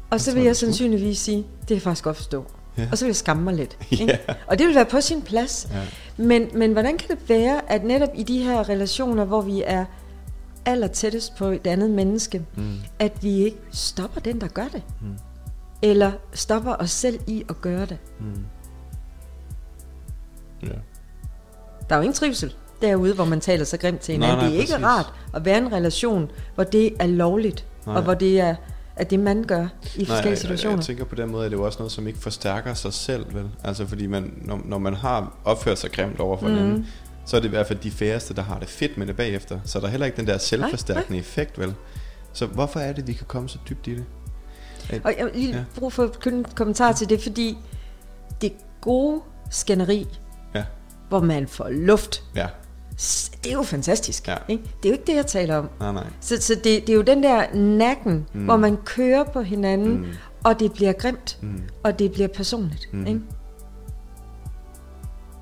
Og 0.10 0.22
så 0.22 0.34
vil 0.34 0.44
jeg 0.44 0.56
sandsynligvis 0.56 1.18
sige, 1.20 1.38
det 1.38 1.68
kan 1.68 1.74
jeg 1.74 1.82
faktisk 1.82 2.04
godt 2.04 2.18
forstå. 2.18 2.46
Ja. 2.78 2.88
Og 2.92 2.98
så 2.98 3.06
vil 3.06 3.10
jeg 3.10 3.16
skamme 3.16 3.44
mig 3.44 3.54
lidt. 3.54 3.78
Ikke? 3.92 4.20
Ja. 4.28 4.34
Og 4.48 4.60
det 4.60 4.68
vil 4.68 4.76
være 4.76 4.86
på 4.86 5.02
sin 5.02 5.22
plads. 5.22 5.68
Ja. 5.72 5.82
Men, 6.24 6.50
men 6.54 6.74
hvordan 6.74 6.98
kan 6.98 7.10
det 7.10 7.30
være, 7.30 7.72
at 7.72 7.84
netop 7.84 8.10
i 8.16 8.24
de 8.24 8.44
her 8.44 8.70
relationer, 8.70 9.26
hvor 9.26 9.42
vi 9.42 9.64
er 9.66 9.86
aller 10.66 10.88
tættest 10.88 11.36
på 11.36 11.46
et 11.46 11.68
andet 11.68 11.90
menneske, 11.90 12.46
mm. 12.56 12.74
at 13.00 13.24
vi 13.24 13.30
ikke 13.30 13.58
stopper 13.72 14.22
den, 14.22 14.42
der 14.42 14.48
gør 14.48 14.68
det? 14.68 14.84
Mm. 15.02 15.18
Eller 15.82 16.12
stopper 16.34 16.76
os 16.76 16.92
selv 16.92 17.20
i 17.28 17.46
at 17.50 17.62
gøre 17.62 17.86
det? 17.86 17.98
Mm. 18.20 18.46
Ja. 20.64 20.74
Der 21.90 21.96
er 21.96 21.96
jo 21.96 22.02
ingen 22.02 22.14
trivsel 22.14 22.56
derude, 22.82 23.14
hvor 23.14 23.26
man 23.26 23.40
taler 23.42 23.66
så 23.66 23.78
grimt 23.78 24.00
til 24.00 24.12
hinanden. 24.12 24.38
Nej, 24.38 24.44
nej, 24.44 24.50
det 24.50 24.58
er 24.58 24.62
ikke 24.62 24.74
præcis. 24.74 24.86
rart 24.86 25.14
at 25.34 25.46
være 25.46 25.58
i 25.58 25.62
en 25.62 25.72
relation, 25.72 26.32
hvor 26.56 26.64
det 26.64 26.94
er 27.00 27.08
lovligt, 27.08 27.66
nej. 27.86 27.96
og 27.96 28.04
hvor 28.04 28.14
det 28.14 28.40
er 28.40 28.56
at 29.00 29.10
det 29.10 29.20
man 29.20 29.44
gør 29.44 29.68
i 29.96 29.98
Nej, 29.98 30.06
forskellige 30.06 30.40
situationer. 30.40 30.72
Jeg, 30.72 30.78
jeg 30.78 30.86
tænker 30.86 31.06
på 31.06 31.16
den 31.16 31.32
måde, 31.32 31.46
at 31.46 31.52
det 31.52 31.58
er 31.58 31.62
jo 31.62 31.66
også 31.66 31.80
noget, 31.80 31.92
som 31.92 32.08
ikke 32.08 32.20
forstærker 32.20 32.74
sig 32.74 32.94
selv, 32.94 33.34
vel? 33.34 33.50
Altså 33.64 33.88
fordi 33.88 34.08
man, 34.08 34.34
når, 34.42 34.62
når 34.66 34.78
man 34.78 34.94
har 34.94 35.38
opført 35.46 35.80
sig 35.80 35.92
grimt 35.92 36.20
over 36.20 36.38
for 36.38 36.48
mm. 36.48 36.58
anden, 36.58 36.88
så 37.26 37.36
er 37.38 37.42
det 37.42 37.48
i 37.48 37.50
hvert 37.50 37.68
fald 37.68 37.80
de 37.80 37.92
færreste, 37.92 38.34
der 38.34 38.42
har 38.42 38.60
det 38.60 38.70
fedt 38.70 38.98
med 38.98 39.08
det 39.08 39.16
bagefter. 39.16 39.60
Så 39.66 39.80
der 39.80 39.86
er 39.86 39.90
heller 39.90 40.06
ikke 40.06 40.18
den 40.18 40.28
der 40.28 40.38
selvforstærkende 40.38 41.10
nej, 41.10 41.16
nej. 41.16 41.20
effekt, 41.20 41.60
vel? 41.60 41.74
Så 42.34 42.46
hvorfor 42.46 42.80
er 42.80 42.94
det, 42.94 43.08
vi 43.08 43.14
kan 43.14 43.26
komme 43.28 43.50
så 43.50 43.58
dybt 43.70 43.88
i 43.88 43.96
det? 43.96 44.06
At, 44.90 45.02
og 45.04 45.14
jeg 45.18 45.26
vil 45.26 45.34
lige 45.36 45.56
ja. 45.58 45.64
bruge 45.76 45.92
for 45.92 46.28
en 46.28 46.46
kommentar 46.56 46.92
til 46.92 47.10
det, 47.10 47.22
fordi 47.22 47.58
det 48.42 48.54
gode 48.82 49.22
skænderi, 49.52 50.08
ja. 50.56 50.64
hvor 51.10 51.20
man 51.20 51.48
får 51.48 51.70
luft, 51.70 52.24
ja 52.36 52.48
det 53.44 53.50
er 53.50 53.54
jo 53.54 53.64
fantastisk. 53.64 54.28
Ja. 54.28 54.36
Ikke? 54.48 54.64
Det 54.64 54.86
er 54.86 54.90
jo 54.90 54.94
ikke 54.94 55.08
det, 55.08 55.16
jeg 55.16 55.28
taler 55.28 55.56
om. 55.56 55.70
Nej, 55.80 55.92
nej. 55.92 56.08
Så, 56.20 56.42
så 56.42 56.56
det, 56.56 56.64
det 56.64 56.90
er 56.90 56.94
jo 56.94 57.02
den 57.02 57.24
der 57.24 57.56
nakken, 57.56 58.28
mm. 58.34 58.46
hvor 58.46 58.58
man 58.58 58.78
kører 58.86 59.24
på 59.24 59.42
hinanden, 59.42 59.98
mm. 59.98 60.08
og 60.44 60.60
det 60.60 60.74
bliver 60.74 60.94
grimt, 60.94 61.40
mm. 61.42 61.64
og 61.84 62.00
det 62.00 62.12
bliver 62.12 62.28
personligt. 62.28 62.94
Mm. 62.94 63.08
Ikke? 63.08 63.22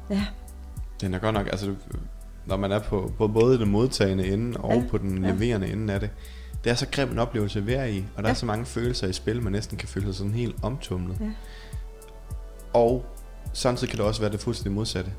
Ja. 0.10 0.26
Den 1.02 1.14
er 1.14 1.20
godt 1.20 1.34
nok, 1.34 1.48
altså 1.48 1.76
når 2.46 2.58
man 2.58 2.72
er 2.72 2.80
på, 2.80 3.12
på 3.18 3.28
både 3.28 3.60
den 3.60 3.70
modtagende 3.70 4.28
ende 4.28 4.60
og 4.60 4.74
ja. 4.76 4.84
på 4.90 4.98
den 4.98 5.18
leverende 5.18 5.68
ja. 5.68 5.74
ende 5.74 5.94
af 5.94 6.00
det, 6.00 6.10
det 6.64 6.70
er 6.70 6.76
så 6.76 6.88
grim 6.92 7.12
en 7.12 7.20
oplevelse 7.20 7.60
at 7.60 7.68
være 7.68 7.92
i, 7.92 8.06
og 8.16 8.24
der 8.24 8.30
ja. 8.30 8.34
er 8.34 8.38
så 8.38 8.46
mange 8.46 8.66
følelser 8.66 9.08
i 9.08 9.14
spil, 9.14 9.42
man 9.42 9.52
næsten 9.52 9.78
kan 9.78 9.88
føle 9.88 10.06
sig 10.06 10.16
sådan 10.16 10.34
helt 10.34 10.56
omtumlet. 10.64 11.18
Ja. 11.20 11.30
Og 12.74 13.06
samtidig 13.54 13.90
kan 13.90 13.98
det 13.98 14.06
også 14.06 14.22
være 14.22 14.32
det 14.32 14.40
fuldstændig 14.40 14.76
modsatte. 14.76 15.12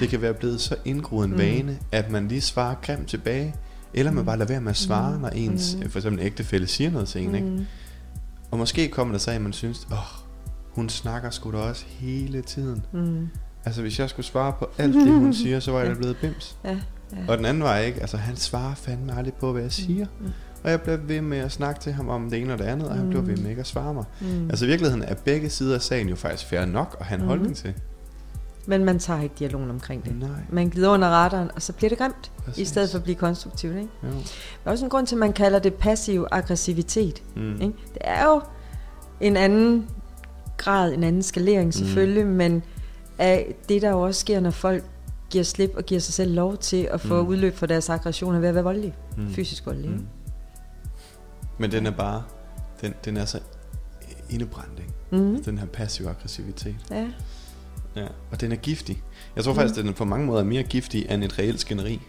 Det 0.00 0.08
kan 0.08 0.22
være 0.22 0.34
blevet 0.34 0.60
så 0.60 0.76
indgroet 0.84 1.24
en 1.24 1.32
mm. 1.32 1.38
vane, 1.38 1.78
at 1.92 2.10
man 2.10 2.28
lige 2.28 2.40
svarer 2.40 2.74
grimt 2.82 3.08
tilbage, 3.08 3.54
eller 3.94 4.12
man 4.12 4.22
mm. 4.22 4.26
bare 4.26 4.38
lader 4.38 4.48
være 4.48 4.60
med 4.60 4.70
at 4.70 4.76
svare, 4.76 5.14
mm. 5.14 5.20
når 5.20 5.28
ens 5.28 5.76
mm. 5.82 5.90
for 5.90 5.98
eksempel 5.98 6.24
ægtefælle 6.24 6.66
siger 6.66 6.90
noget 6.90 7.08
til 7.08 7.22
en. 7.22 7.28
Mm. 7.28 7.34
Ikke? 7.34 7.66
Og 8.50 8.58
måske 8.58 8.88
kommer 8.88 9.14
der 9.14 9.18
så 9.18 9.30
at 9.30 9.40
man 9.40 9.52
synes, 9.52 9.86
åh, 9.90 9.98
oh, 9.98 10.28
hun 10.74 10.88
snakker 10.88 11.30
sgu 11.30 11.52
da 11.52 11.56
også 11.56 11.84
hele 11.88 12.42
tiden. 12.42 12.82
Mm. 12.92 13.28
Altså 13.64 13.82
hvis 13.82 13.98
jeg 13.98 14.10
skulle 14.10 14.26
svare 14.26 14.52
på 14.58 14.70
alt 14.78 14.94
det, 14.94 15.12
hun 15.12 15.34
siger, 15.42 15.60
så 15.60 15.72
var 15.72 15.80
jeg 15.80 15.88
ja. 15.88 15.94
blevet 15.94 16.16
bims. 16.16 16.56
Ja, 16.64 16.70
ja. 16.70 16.78
Og 17.28 17.36
den 17.36 17.46
anden 17.46 17.62
var 17.62 17.76
ikke, 17.76 18.00
altså 18.00 18.16
han 18.16 18.36
svarer 18.36 18.74
fandme 18.74 19.16
aldrig 19.16 19.34
på, 19.34 19.52
hvad 19.52 19.62
jeg 19.62 19.66
mm. 19.66 19.70
siger. 19.70 20.06
Mm. 20.20 20.30
Og 20.64 20.70
jeg 20.70 20.80
blev 20.80 20.98
ved 21.08 21.20
med 21.20 21.38
at 21.38 21.52
snakke 21.52 21.80
til 21.80 21.92
ham 21.92 22.08
om 22.08 22.30
det 22.30 22.40
ene 22.40 22.52
og 22.52 22.58
det 22.58 22.64
andet, 22.64 22.88
og 22.88 22.96
han 22.96 23.10
blev 23.10 23.26
ved 23.26 23.36
med 23.36 23.50
ikke 23.50 23.60
at 23.60 23.66
svare 23.66 23.94
mig. 23.94 24.04
Mm. 24.20 24.50
Altså 24.50 24.64
i 24.64 24.68
virkeligheden 24.68 25.02
er 25.02 25.14
begge 25.14 25.50
sider 25.50 25.74
af 25.74 25.82
sagen 25.82 26.08
jo 26.08 26.16
faktisk 26.16 26.48
fair 26.48 26.64
nok 26.64 26.96
at 27.00 27.06
have 27.06 27.16
en 27.16 27.22
mm. 27.22 27.28
holdning 27.28 27.56
til. 27.56 27.74
Men 28.68 28.84
man 28.84 28.98
tager 28.98 29.22
ikke 29.22 29.34
dialogen 29.38 29.70
omkring 29.70 30.04
det. 30.04 30.18
Nej. 30.18 30.28
Man 30.50 30.68
glider 30.68 30.90
under 30.90 31.08
radaren, 31.08 31.50
og 31.54 31.62
så 31.62 31.72
bliver 31.72 31.88
det 31.88 31.98
grimt, 31.98 32.32
Præcis. 32.44 32.62
i 32.62 32.64
stedet 32.64 32.90
for 32.90 32.98
at 32.98 33.04
blive 33.04 33.16
konstruktivt. 33.16 33.76
Ikke? 33.76 33.88
Jo. 34.02 34.08
Der 34.08 34.14
er 34.64 34.70
også 34.70 34.84
en 34.84 34.90
grund 34.90 35.06
til, 35.06 35.14
at 35.14 35.18
man 35.18 35.32
kalder 35.32 35.58
det 35.58 35.74
passiv 35.74 36.26
aggressivitet. 36.30 37.22
Mm. 37.36 37.52
Ikke? 37.52 37.74
Det 37.94 37.98
er 38.00 38.24
jo 38.24 38.40
en 39.20 39.36
anden 39.36 39.88
grad, 40.56 40.92
en 40.92 41.04
anden 41.04 41.22
skalering 41.22 41.66
mm. 41.66 41.72
selvfølgelig, 41.72 42.26
mm. 42.26 42.32
men 42.32 42.62
af 43.18 43.54
det, 43.68 43.82
der 43.82 43.90
jo 43.90 44.00
også 44.00 44.20
sker, 44.20 44.40
når 44.40 44.50
folk 44.50 44.84
giver 45.30 45.44
slip 45.44 45.72
og 45.76 45.84
giver 45.84 46.00
sig 46.00 46.14
selv 46.14 46.34
lov 46.34 46.56
til 46.56 46.88
at 46.90 47.00
få 47.00 47.22
mm. 47.22 47.28
udløb 47.28 47.56
for 47.56 47.66
deres 47.66 47.88
aggressioner 47.88 48.40
ved 48.40 48.48
at 48.48 48.54
være 48.54 48.64
voldelige. 48.64 48.94
Mm. 49.16 49.30
Fysisk 49.30 49.66
voldelige. 49.66 49.94
Mm. 49.94 50.06
Men 51.58 51.72
den 51.72 51.86
er 51.86 51.90
bare, 51.90 52.22
den, 52.80 52.94
den 53.04 53.16
er 53.16 53.24
så 53.24 53.40
indebrændt, 54.30 54.78
ikke? 54.78 54.92
Mm. 55.10 55.34
Altså, 55.34 55.50
den 55.50 55.58
her 55.58 55.66
passiv 55.66 56.06
aggressivitet. 56.06 56.76
Ja. 56.90 57.06
Ja, 57.98 58.06
og 58.30 58.40
den 58.40 58.52
er 58.52 58.56
giftig. 58.56 59.02
Jeg 59.36 59.44
tror 59.44 59.52
mm. 59.52 59.58
faktisk, 59.58 59.78
at 59.78 59.84
den 59.84 59.94
på 59.94 60.04
mange 60.04 60.26
måder 60.26 60.40
er 60.40 60.44
mere 60.44 60.62
giftig 60.62 61.06
end 61.10 61.24
et 61.24 61.38
reelt 61.38 61.60
skænderi. 61.60 62.00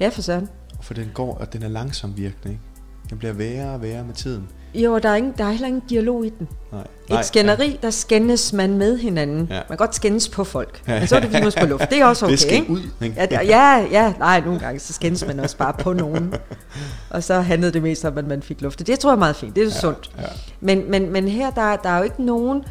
Ja, 0.00 0.08
for 0.08 0.22
sådan. 0.22 0.48
For 0.80 0.94
den 0.94 1.10
går, 1.14 1.34
og 1.34 1.52
den 1.52 1.62
er 1.62 1.68
langsom 1.68 2.16
virkende, 2.16 2.48
ikke? 2.48 2.62
Den 3.10 3.18
bliver 3.18 3.32
værre 3.32 3.74
og 3.74 3.82
værre 3.82 4.04
med 4.04 4.14
tiden. 4.14 4.48
Jo, 4.74 4.98
der 4.98 5.08
er, 5.08 5.14
ingen, 5.14 5.34
der 5.38 5.44
er 5.44 5.50
heller 5.50 5.66
ingen 5.66 5.82
dialog 5.88 6.26
i 6.26 6.28
den. 6.28 6.48
Nej. 6.72 7.20
Et 7.20 7.26
skænderi, 7.26 7.70
ja. 7.70 7.76
der 7.82 7.90
skændes 7.90 8.52
man 8.52 8.78
med 8.78 8.98
hinanden. 8.98 9.46
Ja. 9.50 9.54
Man 9.54 9.64
kan 9.68 9.76
godt 9.76 9.94
skændes 9.94 10.28
på 10.28 10.44
folk, 10.44 10.82
men 10.86 11.06
så 11.06 11.16
er 11.16 11.20
det 11.20 11.30
fordi 11.30 11.60
på 11.60 11.66
luft. 11.66 11.90
Det 11.90 11.98
er 11.98 12.04
også 12.04 12.24
okay, 12.26 12.36
det 12.36 12.52
ikke? 12.52 12.70
ud, 12.70 12.82
ikke? 13.02 13.16
Ja, 13.30 13.42
ja, 13.42 13.86
ja, 13.90 14.14
nej, 14.18 14.40
nogle 14.40 14.60
gange 14.60 14.80
så 14.80 14.92
skændes 14.92 15.26
man 15.26 15.40
også 15.40 15.56
bare 15.56 15.72
på 15.72 15.92
nogen. 15.92 16.34
Og 17.10 17.22
så 17.22 17.40
handlede 17.40 17.72
det 17.72 17.82
mest 17.82 18.04
om, 18.04 18.18
at 18.18 18.26
man 18.26 18.42
fik 18.42 18.60
luft. 18.60 18.86
Det 18.86 18.98
tror 18.98 19.10
jeg 19.10 19.14
er 19.14 19.18
meget 19.18 19.36
fint, 19.36 19.56
det 19.56 19.62
er 19.62 19.66
ja, 19.66 19.80
sundt. 19.80 20.10
Ja. 20.18 20.22
Men, 20.60 20.90
men, 20.90 21.12
men 21.12 21.28
her, 21.28 21.50
der, 21.50 21.76
der 21.76 21.88
er 21.88 21.98
jo 21.98 22.04
ikke 22.04 22.24
nogen 22.24 22.64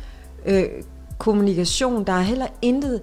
øh, 0.46 0.64
kommunikation. 1.18 2.04
Der 2.04 2.14
er 2.14 2.22
heller 2.22 2.48
intet, 2.62 3.02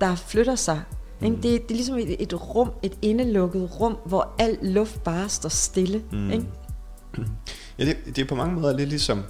der 0.00 0.14
flytter 0.14 0.54
sig. 0.54 0.82
Ikke? 1.22 1.36
Mm. 1.36 1.42
Det, 1.42 1.62
det 1.62 1.70
er 1.70 1.74
ligesom 1.74 1.98
et, 1.98 2.22
et 2.22 2.54
rum, 2.54 2.70
et 2.82 2.92
indelukket 3.02 3.80
rum, 3.80 3.96
hvor 4.06 4.34
al 4.38 4.58
luft 4.62 5.02
bare 5.02 5.28
står 5.28 5.48
stille. 5.48 6.02
Mm. 6.12 6.30
Ikke? 6.30 6.46
Ja, 7.78 7.84
det, 7.84 7.96
det 8.06 8.18
er 8.18 8.24
på 8.24 8.34
mange 8.34 8.54
måder 8.54 8.76
lidt 8.76 8.88
ligesom, 8.88 9.22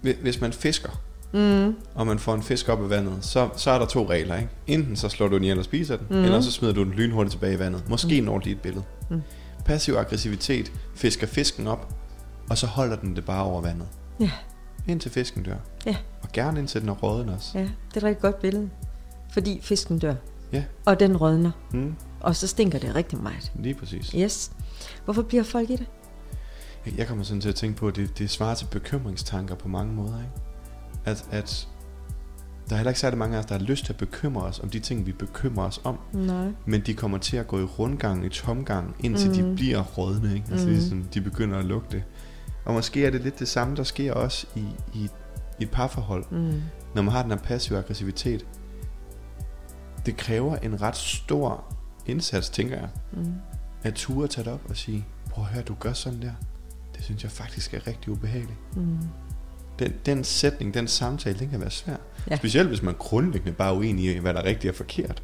hvis 0.00 0.40
man 0.40 0.52
fisker, 0.52 0.88
mm. 1.32 1.74
og 1.94 2.06
man 2.06 2.18
får 2.18 2.34
en 2.34 2.42
fisk 2.42 2.68
op 2.68 2.86
i 2.86 2.88
vandet, 2.88 3.18
så, 3.20 3.48
så 3.56 3.70
er 3.70 3.78
der 3.78 3.86
to 3.86 4.10
regler. 4.10 4.36
Ikke? 4.36 4.48
Enten 4.66 4.96
så 4.96 5.08
slår 5.08 5.28
du 5.28 5.34
den 5.34 5.44
ihjel 5.44 5.58
og 5.58 5.64
spiser 5.64 5.96
den, 5.96 6.06
mm. 6.10 6.24
eller 6.24 6.40
så 6.40 6.52
smider 6.52 6.74
du 6.74 6.84
den 6.84 6.92
lynhurtigt 6.92 7.32
tilbage 7.32 7.54
i 7.54 7.58
vandet. 7.58 7.88
Måske 7.88 8.20
mm. 8.20 8.26
når 8.26 8.38
lige 8.38 8.54
et 8.54 8.60
billede. 8.60 8.84
Mm. 9.10 9.22
Passiv 9.64 9.94
aggressivitet 9.94 10.72
fisker 10.94 11.26
fisken 11.26 11.66
op, 11.66 11.94
og 12.50 12.58
så 12.58 12.66
holder 12.66 12.96
den 12.96 13.16
det 13.16 13.24
bare 13.24 13.44
over 13.44 13.60
vandet. 13.60 13.86
Ja. 14.20 14.30
Indtil 14.88 15.10
fisken 15.10 15.42
dør. 15.42 15.56
Ja. 15.86 15.96
Og 16.22 16.28
gerne 16.32 16.60
indtil 16.60 16.80
den 16.80 16.88
er 16.88 16.92
råden 16.92 17.28
også. 17.28 17.58
Ja, 17.58 17.62
det 17.64 17.70
er 17.94 17.96
et 17.96 18.02
rigtig 18.02 18.22
godt 18.22 18.40
billede. 18.40 18.70
Fordi 19.32 19.60
fisken 19.62 19.98
dør. 19.98 20.14
Ja. 20.52 20.64
Og 20.84 21.00
den 21.00 21.16
rådner. 21.16 21.50
Mm. 21.72 21.94
Og 22.20 22.36
så 22.36 22.46
stinker 22.46 22.78
det 22.78 22.94
rigtig 22.94 23.18
meget. 23.22 23.52
Lige 23.54 23.74
præcis. 23.74 24.10
Yes. 24.10 24.52
Hvorfor 25.04 25.22
bliver 25.22 25.42
folk 25.42 25.70
i 25.70 25.76
det? 25.76 25.86
Jeg 26.96 27.06
kommer 27.06 27.24
sådan 27.24 27.40
til 27.40 27.48
at 27.48 27.54
tænke 27.54 27.76
på, 27.76 27.88
at 27.88 27.96
det, 27.96 28.18
det 28.18 28.30
svarer 28.30 28.54
til 28.54 28.66
bekymringstanker 28.70 29.54
på 29.54 29.68
mange 29.68 29.94
måder. 29.94 30.18
Ikke? 30.18 30.32
At, 31.04 31.26
at 31.30 31.68
der 32.68 32.74
er 32.74 32.78
heller 32.78 32.90
ikke 32.90 33.00
særlig 33.00 33.18
mange 33.18 33.36
af 33.36 33.40
os, 33.40 33.46
der 33.46 33.58
har 33.58 33.64
lyst 33.64 33.84
til 33.84 33.92
at 33.92 33.96
bekymre 33.96 34.42
os 34.42 34.60
om 34.60 34.70
de 34.70 34.80
ting, 34.80 35.06
vi 35.06 35.12
bekymrer 35.12 35.66
os 35.66 35.80
om. 35.84 35.98
Nej. 36.12 36.48
Men 36.66 36.80
de 36.80 36.94
kommer 36.94 37.18
til 37.18 37.36
at 37.36 37.46
gå 37.46 37.60
i 37.60 37.64
rundgang, 37.64 38.26
i 38.26 38.28
tomgang, 38.28 38.96
indtil 39.00 39.28
mm. 39.28 39.34
de 39.34 39.54
bliver 39.56 39.82
rådne. 39.82 40.34
Ikke? 40.34 40.46
Altså 40.50 40.66
mm. 40.66 40.72
ligesom 40.72 41.02
de 41.14 41.20
begynder 41.20 41.58
at 41.58 41.64
lugte. 41.64 42.04
Og 42.64 42.74
måske 42.74 43.06
er 43.06 43.10
det 43.10 43.20
lidt 43.20 43.38
det 43.38 43.48
samme, 43.48 43.76
der 43.76 43.82
sker 43.82 44.12
også 44.12 44.46
i, 44.54 44.64
i, 44.94 45.08
i 45.58 45.62
et 45.62 45.70
parforhold. 45.70 46.24
Mm. 46.30 46.62
Når 46.94 47.02
man 47.02 47.12
har 47.12 47.22
den 47.22 47.30
her 47.30 47.38
passive 47.38 47.78
aggressivitet. 47.78 48.46
Det 50.06 50.16
kræver 50.16 50.56
en 50.56 50.82
ret 50.82 50.96
stor 50.96 51.74
indsats, 52.06 52.50
tænker 52.50 52.76
jeg. 52.76 52.88
Mm. 53.12 53.34
At 53.82 53.94
ture 53.94 54.28
tage 54.28 54.44
det 54.44 54.52
op 54.52 54.60
og 54.68 54.76
sige, 54.76 55.06
prøv 55.30 55.44
at 55.44 55.50
høre, 55.50 55.62
du 55.62 55.74
gør 55.80 55.92
sådan 55.92 56.22
der. 56.22 56.32
det 56.96 57.04
synes 57.04 57.22
jeg 57.22 57.30
faktisk 57.30 57.74
er 57.74 57.86
rigtig 57.86 58.12
ubehageligt. 58.12 58.76
Mm. 58.76 58.98
Den, 59.78 59.92
den 60.06 60.24
sætning, 60.24 60.74
den 60.74 60.88
samtale, 60.88 61.38
den 61.38 61.50
kan 61.50 61.60
være 61.60 61.70
svær. 61.70 61.96
Ja. 62.30 62.36
Specielt 62.36 62.68
hvis 62.68 62.82
man 62.82 62.94
grundlæggende 62.94 63.52
bare 63.52 63.74
er 63.74 63.76
uenig 63.76 64.16
i, 64.16 64.18
hvad 64.18 64.34
der 64.34 64.40
er 64.40 64.44
rigtigt 64.44 64.70
og 64.70 64.76
forkert. 64.76 65.22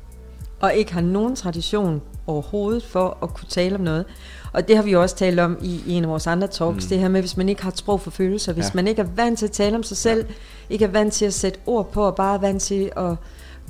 Og 0.64 0.74
ikke 0.74 0.92
har 0.94 1.00
nogen 1.00 1.36
tradition 1.36 2.02
overhovedet 2.26 2.84
for 2.84 3.18
at 3.22 3.34
kunne 3.34 3.48
tale 3.48 3.74
om 3.74 3.80
noget. 3.80 4.04
Og 4.52 4.68
det 4.68 4.76
har 4.76 4.82
vi 4.82 4.90
jo 4.90 5.02
også 5.02 5.16
talt 5.16 5.40
om 5.40 5.58
i, 5.62 5.82
i 5.86 5.92
en 5.92 6.04
af 6.04 6.10
vores 6.10 6.26
andre 6.26 6.48
talks, 6.48 6.84
mm. 6.84 6.88
det 6.88 6.98
her 6.98 7.08
med, 7.08 7.20
hvis 7.20 7.36
man 7.36 7.48
ikke 7.48 7.62
har 7.62 7.70
et 7.70 7.78
sprog 7.78 8.00
for 8.00 8.10
følelser, 8.10 8.52
hvis 8.52 8.64
ja. 8.64 8.70
Man 8.74 8.86
ikke 8.86 9.02
er 9.02 9.06
vant 9.16 9.38
til 9.38 9.46
at 9.46 9.52
tale 9.52 9.76
om 9.76 9.82
sig 9.82 9.96
selv, 9.96 10.26
ja. 10.28 10.34
ikke 10.70 10.84
er 10.84 10.88
vant 10.88 11.12
til 11.12 11.24
at 11.24 11.34
sætte 11.34 11.58
ord 11.66 11.92
på, 11.92 12.02
og 12.02 12.14
bare 12.14 12.34
er 12.34 12.38
vant 12.38 12.62
til 12.62 12.90
at 12.96 13.16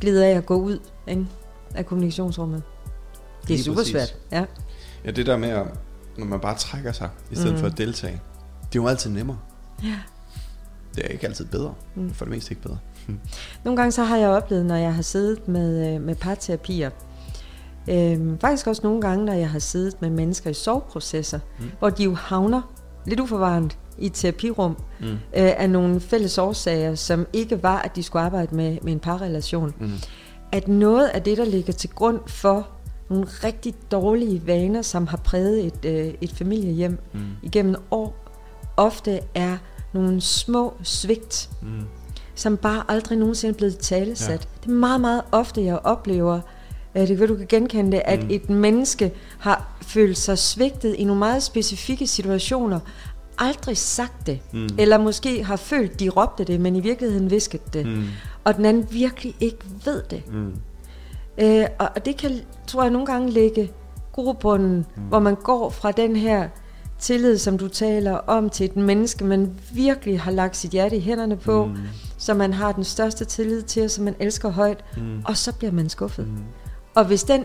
glide 0.00 0.26
af 0.26 0.36
og 0.36 0.46
gå 0.46 0.54
ud 0.54 0.78
ikke? 1.06 1.26
af 1.74 1.86
kommunikationsrummet. 1.86 2.62
Det 3.42 3.44
er 3.44 3.48
Lige 3.48 3.64
super 3.64 3.76
præcis. 3.76 3.92
svært. 3.92 4.16
Ja. 4.32 4.44
Ja, 5.04 5.10
det 5.10 5.26
der 5.26 5.36
med, 5.36 5.48
at, 5.48 5.66
når 6.18 6.26
man 6.26 6.40
bare 6.40 6.56
trækker 6.58 6.92
sig, 6.92 7.08
i 7.30 7.34
stedet 7.34 7.52
mm. 7.52 7.58
for 7.58 7.66
at 7.66 7.78
deltage, 7.78 8.20
det 8.72 8.78
er 8.78 8.82
jo 8.82 8.88
altid 8.88 9.10
nemmere. 9.10 9.38
Ja. 9.82 9.98
Det 10.96 11.04
er 11.04 11.08
ikke 11.08 11.26
altid 11.26 11.44
bedre. 11.44 11.74
Mm. 11.94 12.14
For 12.14 12.24
det 12.24 12.34
meste 12.34 12.50
ikke 12.52 12.62
bedre. 12.62 12.78
Nogle 13.64 13.76
gange 13.76 13.92
så 13.92 14.04
har 14.04 14.16
jeg 14.16 14.28
oplevet, 14.28 14.66
når 14.66 14.76
jeg 14.76 14.94
har 14.94 15.02
siddet 15.02 15.48
med, 15.48 15.94
øh, 15.94 16.00
med 16.02 16.14
parterapier, 16.14 16.90
øhm, 17.88 18.38
faktisk 18.38 18.66
også 18.66 18.80
nogle 18.84 19.00
gange, 19.00 19.24
når 19.24 19.32
jeg 19.32 19.50
har 19.50 19.58
siddet 19.58 20.02
med 20.02 20.10
mennesker 20.10 20.50
i 20.50 20.54
soveprocesser. 20.54 21.38
Mm. 21.58 21.64
hvor 21.78 21.90
de 21.90 22.04
jo 22.04 22.14
havner 22.14 22.62
lidt 23.06 23.20
uforvarende 23.20 23.70
i 23.98 24.06
et 24.06 24.12
terapirum, 24.12 24.76
Mm. 25.00 25.06
øh, 25.06 25.18
af 25.32 25.70
nogle 25.70 26.00
fælles 26.00 26.38
årsager, 26.38 26.94
som 26.94 27.26
ikke 27.32 27.62
var, 27.62 27.78
at 27.82 27.96
de 27.96 28.02
skulle 28.02 28.22
arbejde 28.22 28.54
med, 28.56 28.78
med 28.82 28.92
en 28.92 29.00
parrelation. 29.00 29.74
Mm. 29.80 29.92
At 30.52 30.68
noget 30.68 31.06
af 31.08 31.22
det, 31.22 31.38
der 31.38 31.44
ligger 31.44 31.72
til 31.72 31.90
grund 31.90 32.20
for 32.26 32.68
nogle 33.10 33.26
rigtig 33.44 33.74
dårlige 33.90 34.46
vaner, 34.46 34.82
som 34.82 35.06
har 35.06 35.16
præget 35.16 35.66
et, 35.66 35.84
øh, 35.84 36.14
et 36.20 36.30
familiehjem 36.32 36.98
Mm. 37.12 37.20
igennem 37.42 37.74
år, 37.90 38.16
ofte 38.76 39.20
er 39.34 39.56
nogle 39.94 40.20
små 40.20 40.74
svigt, 40.82 41.50
Mm. 41.62 41.68
som 42.34 42.56
bare 42.56 42.82
aldrig 42.88 43.18
nogensinde 43.18 43.52
er 43.54 43.56
blevet 43.56 43.78
talesat. 43.78 44.28
Ja. 44.30 44.36
Det 44.64 44.68
er 44.70 44.74
meget, 44.74 45.00
meget 45.00 45.22
ofte, 45.32 45.64
jeg 45.64 45.78
oplever, 45.84 46.40
øh, 46.94 47.08
det 47.08 47.18
kan 47.18 47.28
du 47.28 47.36
kan 47.36 47.46
genkende 47.48 47.92
det, 47.92 48.02
at 48.04 48.22
mm. 48.22 48.30
Et 48.30 48.50
menneske 48.50 49.12
har 49.38 49.76
følt 49.82 50.18
sig 50.18 50.38
svigtet 50.38 50.94
i 50.94 51.04
nogle 51.04 51.18
meget 51.18 51.42
specifikke 51.42 52.06
situationer, 52.06 52.80
aldrig 53.38 53.76
sagt 53.76 54.26
det, 54.26 54.40
Mm. 54.52 54.68
eller 54.78 54.98
måske 54.98 55.44
har 55.44 55.56
følt, 55.56 56.00
de 56.00 56.08
råbte 56.08 56.44
det, 56.44 56.60
men 56.60 56.76
i 56.76 56.80
virkeligheden 56.80 57.30
viskede 57.30 57.62
det, 57.72 57.86
Mm. 57.86 58.04
og 58.44 58.56
den 58.56 58.64
anden 58.64 58.86
virkelig 58.90 59.34
ikke 59.40 59.58
ved 59.84 60.02
det. 60.10 60.22
Mm. 60.32 60.52
Øh, 61.38 61.66
og, 61.78 61.88
og 61.96 62.04
det 62.04 62.16
kan, 62.16 62.40
tror 62.66 62.82
jeg, 62.82 62.90
nogle 62.92 63.06
gange 63.06 63.30
ligge 63.30 63.70
grobunden, 64.12 64.86
mm. 64.96 65.02
hvor 65.02 65.18
man 65.18 65.34
går 65.34 65.70
fra 65.70 65.92
den 65.92 66.16
her 66.16 66.48
tillid, 66.98 67.38
som 67.38 67.58
du 67.58 67.68
taler 67.68 68.12
om, 68.12 68.50
til 68.50 68.64
et 68.66 68.76
menneske, 68.76 69.24
man 69.24 69.50
virkelig 69.72 70.20
har 70.20 70.30
lagt 70.30 70.56
sit 70.56 70.70
hjerte 70.70 70.96
i 70.96 71.00
hænderne 71.00 71.36
på, 71.36 71.66
Mm. 71.66 71.76
som 72.18 72.36
man 72.36 72.52
har 72.52 72.72
den 72.72 72.84
største 72.84 73.24
tillid 73.24 73.62
til, 73.62 73.84
og 73.84 73.90
som 73.90 74.04
man 74.04 74.14
elsker 74.18 74.48
højt, 74.48 74.84
Mm. 74.96 75.22
og 75.24 75.36
så 75.36 75.52
bliver 75.54 75.72
man 75.72 75.88
skuffet. 75.88 76.26
Mm. 76.28 76.36
Og 76.94 77.04
hvis 77.04 77.24
den 77.24 77.44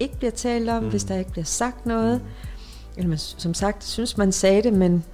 ikke 0.00 0.16
bliver 0.18 0.30
talt 0.30 0.68
om, 0.68 0.82
mm. 0.82 0.88
Hvis 0.88 1.04
der 1.04 1.16
ikke 1.16 1.30
bliver 1.30 1.44
sagt 1.44 1.86
noget, 1.86 2.20
mm. 2.20 2.28
eller 2.96 3.08
man, 3.08 3.18
som 3.18 3.54
sagt, 3.54 3.84
synes 3.84 4.16
man 4.16 4.32
sagde 4.32 4.62
det, 4.62 4.72
men 4.72 5.04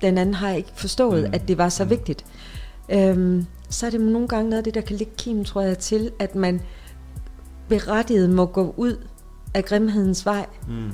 den 0.00 0.18
anden 0.18 0.34
har 0.34 0.50
ikke 0.50 0.70
forstået. 0.74 1.22
Mm. 1.28 1.34
at 1.34 1.48
det 1.48 1.58
var 1.58 1.68
så 1.68 1.84
Mm. 1.84 1.90
vigtigt, 1.90 2.24
øhm, 2.88 3.46
så 3.70 3.86
er 3.86 3.90
det 3.90 4.00
nogle 4.00 4.28
gange 4.28 4.50
noget 4.50 4.58
af 4.58 4.64
det, 4.64 4.74
der 4.74 4.80
kan 4.80 4.96
ligge 4.96 5.12
kim, 5.18 5.44
tror 5.44 5.60
jeg, 5.60 5.78
til, 5.78 6.10
at 6.18 6.34
man 6.34 6.60
berettiget 7.68 8.30
må 8.30 8.46
gå 8.46 8.74
ud 8.76 8.96
af 9.54 9.64
grimhedens 9.64 10.26
vej, 10.26 10.46
Mm. 10.68 10.90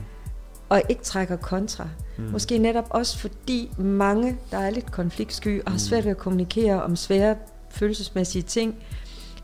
Og 0.68 0.82
ikke 0.88 1.02
trækker 1.02 1.36
kontra. 1.36 1.88
Mm. 2.18 2.24
Måske 2.24 2.58
netop 2.58 2.86
også 2.90 3.18
fordi 3.18 3.70
mange, 3.78 4.36
der 4.50 4.58
er 4.58 4.70
lidt 4.70 4.90
konfliktsky 4.92 5.62
og 5.64 5.72
har 5.72 5.78
svært 5.78 6.04
ved 6.04 6.10
at 6.10 6.18
kommunikere 6.18 6.82
om 6.82 6.96
svære 6.96 7.36
følelsesmæssige 7.70 8.42
ting, 8.42 8.74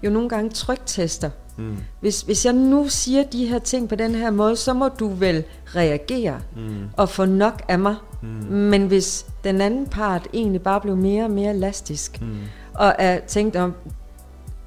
jo 0.02 0.10
nogle 0.10 0.28
gange 0.28 0.50
trygtester. 0.50 1.30
Mm. 1.58 1.76
Hvis, 2.00 2.22
hvis 2.22 2.44
jeg 2.44 2.52
nu 2.52 2.86
siger 2.88 3.22
de 3.22 3.46
her 3.46 3.58
ting 3.58 3.88
på 3.88 3.94
den 3.94 4.14
her 4.14 4.30
måde, 4.30 4.56
så 4.56 4.72
må 4.72 4.88
du 4.88 5.08
vel 5.08 5.44
reagere 5.66 6.40
Mm. 6.56 6.76
og 6.96 7.08
få 7.08 7.24
nok 7.24 7.62
af 7.68 7.78
mig. 7.78 7.96
Mm. 8.22 8.28
Men 8.52 8.86
hvis 8.86 9.26
den 9.44 9.60
anden 9.60 9.86
part 9.86 10.26
egentlig 10.34 10.62
bare 10.62 10.80
blev 10.80 10.96
mere 10.96 11.24
og 11.24 11.30
mere 11.30 11.50
elastisk, 11.54 12.20
Mm. 12.20 12.36
og 12.74 12.94
er 12.98 13.20
tænkt 13.20 13.56
om, 13.56 13.74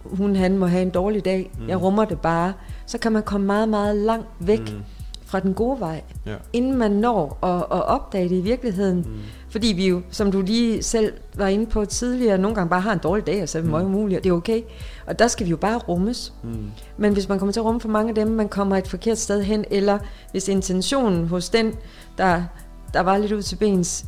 hun 0.04 0.36
han 0.36 0.58
må 0.58 0.66
have 0.66 0.82
en 0.82 0.90
dårlig 0.90 1.26
dag, 1.26 1.52
Mm. 1.60 1.70
jeg 1.70 1.82
rummer 1.82 2.06
det 2.06 2.20
bare, 2.22 2.54
så 2.86 2.98
kan 2.98 3.12
man 3.12 3.24
komme 3.24 3.48
meget, 3.48 3.70
meget 3.70 3.96
langt 3.96 4.28
væk 4.40 4.60
Mm. 4.60 4.84
Fra 5.28 5.40
den 5.40 5.54
gode 5.54 5.80
vej, 5.80 6.02
Ja. 6.26 6.36
inden 6.54 6.78
man 6.78 6.92
når 6.92 7.38
at, 7.46 7.78
at 7.78 7.84
opdage 7.86 8.30
det 8.30 8.36
i 8.36 8.42
virkeligheden. 8.42 8.98
Mm. 8.98 9.20
Fordi 9.50 9.68
vi 9.68 9.88
jo, 9.88 10.02
som 10.12 10.32
du 10.32 10.42
lige 10.42 10.84
selv 10.84 11.14
var 11.36 11.48
inde 11.48 11.66
på 11.66 11.86
tidligere, 11.86 12.38
nogle 12.38 12.56
gange 12.56 12.70
bare 12.70 12.82
har 12.82 12.94
en 12.94 13.00
dårlig 13.00 13.28
dag, 13.28 13.42
og 13.44 13.50
så 13.50 13.58
er 13.58 13.62
det 13.62 13.72
meget 13.72 13.86
umuligt, 13.86 14.18
og 14.18 14.24
det 14.24 14.30
er 14.30 14.34
okay. 14.34 14.62
Og 15.08 15.20
der 15.20 15.28
skal 15.28 15.46
vi 15.46 15.50
jo 15.52 15.58
bare 15.58 15.78
rummes. 15.78 16.34
Mm. 16.44 16.66
Men 16.98 17.14
hvis 17.14 17.30
man 17.30 17.40
kommer 17.40 17.54
til 17.54 17.60
at 17.60 17.66
rumme 17.66 17.82
for 17.82 17.90
mange 17.90 18.10
af 18.10 18.16
dem, 18.16 18.28
man 18.28 18.50
kommer 18.50 18.78
et 18.78 18.88
forkert 18.88 19.18
sted 19.18 19.44
hen, 19.44 19.66
eller 19.72 20.00
hvis 20.32 20.48
intentionen 20.48 21.28
hos 21.28 21.50
den, 21.50 21.74
der, 22.18 22.44
der 22.94 23.00
var 23.00 23.18
lidt 23.18 23.32
ud 23.32 23.42
til 23.42 23.56
bens, 23.56 24.06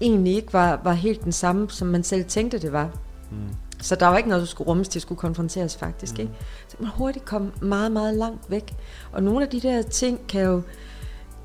egentlig 0.00 0.34
ikke 0.36 0.52
var, 0.52 0.80
var 0.84 0.92
helt 0.92 1.24
den 1.24 1.32
samme, 1.32 1.70
som 1.70 1.88
man 1.88 2.02
selv 2.02 2.24
tænkte, 2.24 2.58
det 2.58 2.72
var. 2.72 2.88
Mm. 3.30 3.36
Så 3.82 3.94
der 3.94 4.06
var 4.06 4.16
ikke 4.16 4.28
noget, 4.28 4.42
du 4.42 4.46
skulle 4.46 4.68
rummes, 4.68 4.88
det 4.88 5.02
skulle 5.02 5.18
konfronteres 5.18 5.76
faktisk. 5.76 6.14
Mm. 6.14 6.20
Ikke? 6.20 6.32
Så 6.68 6.76
kan 6.76 6.84
man 6.84 6.92
hurtigt 6.94 7.24
komme 7.24 7.52
meget, 7.62 7.92
meget 7.92 8.14
langt 8.14 8.50
væk. 8.50 8.74
Og 9.12 9.22
nogle 9.22 9.44
af 9.44 9.50
de 9.50 9.60
der 9.60 9.82
ting 9.82 10.26
kan 10.28 10.40
jo 10.42 10.62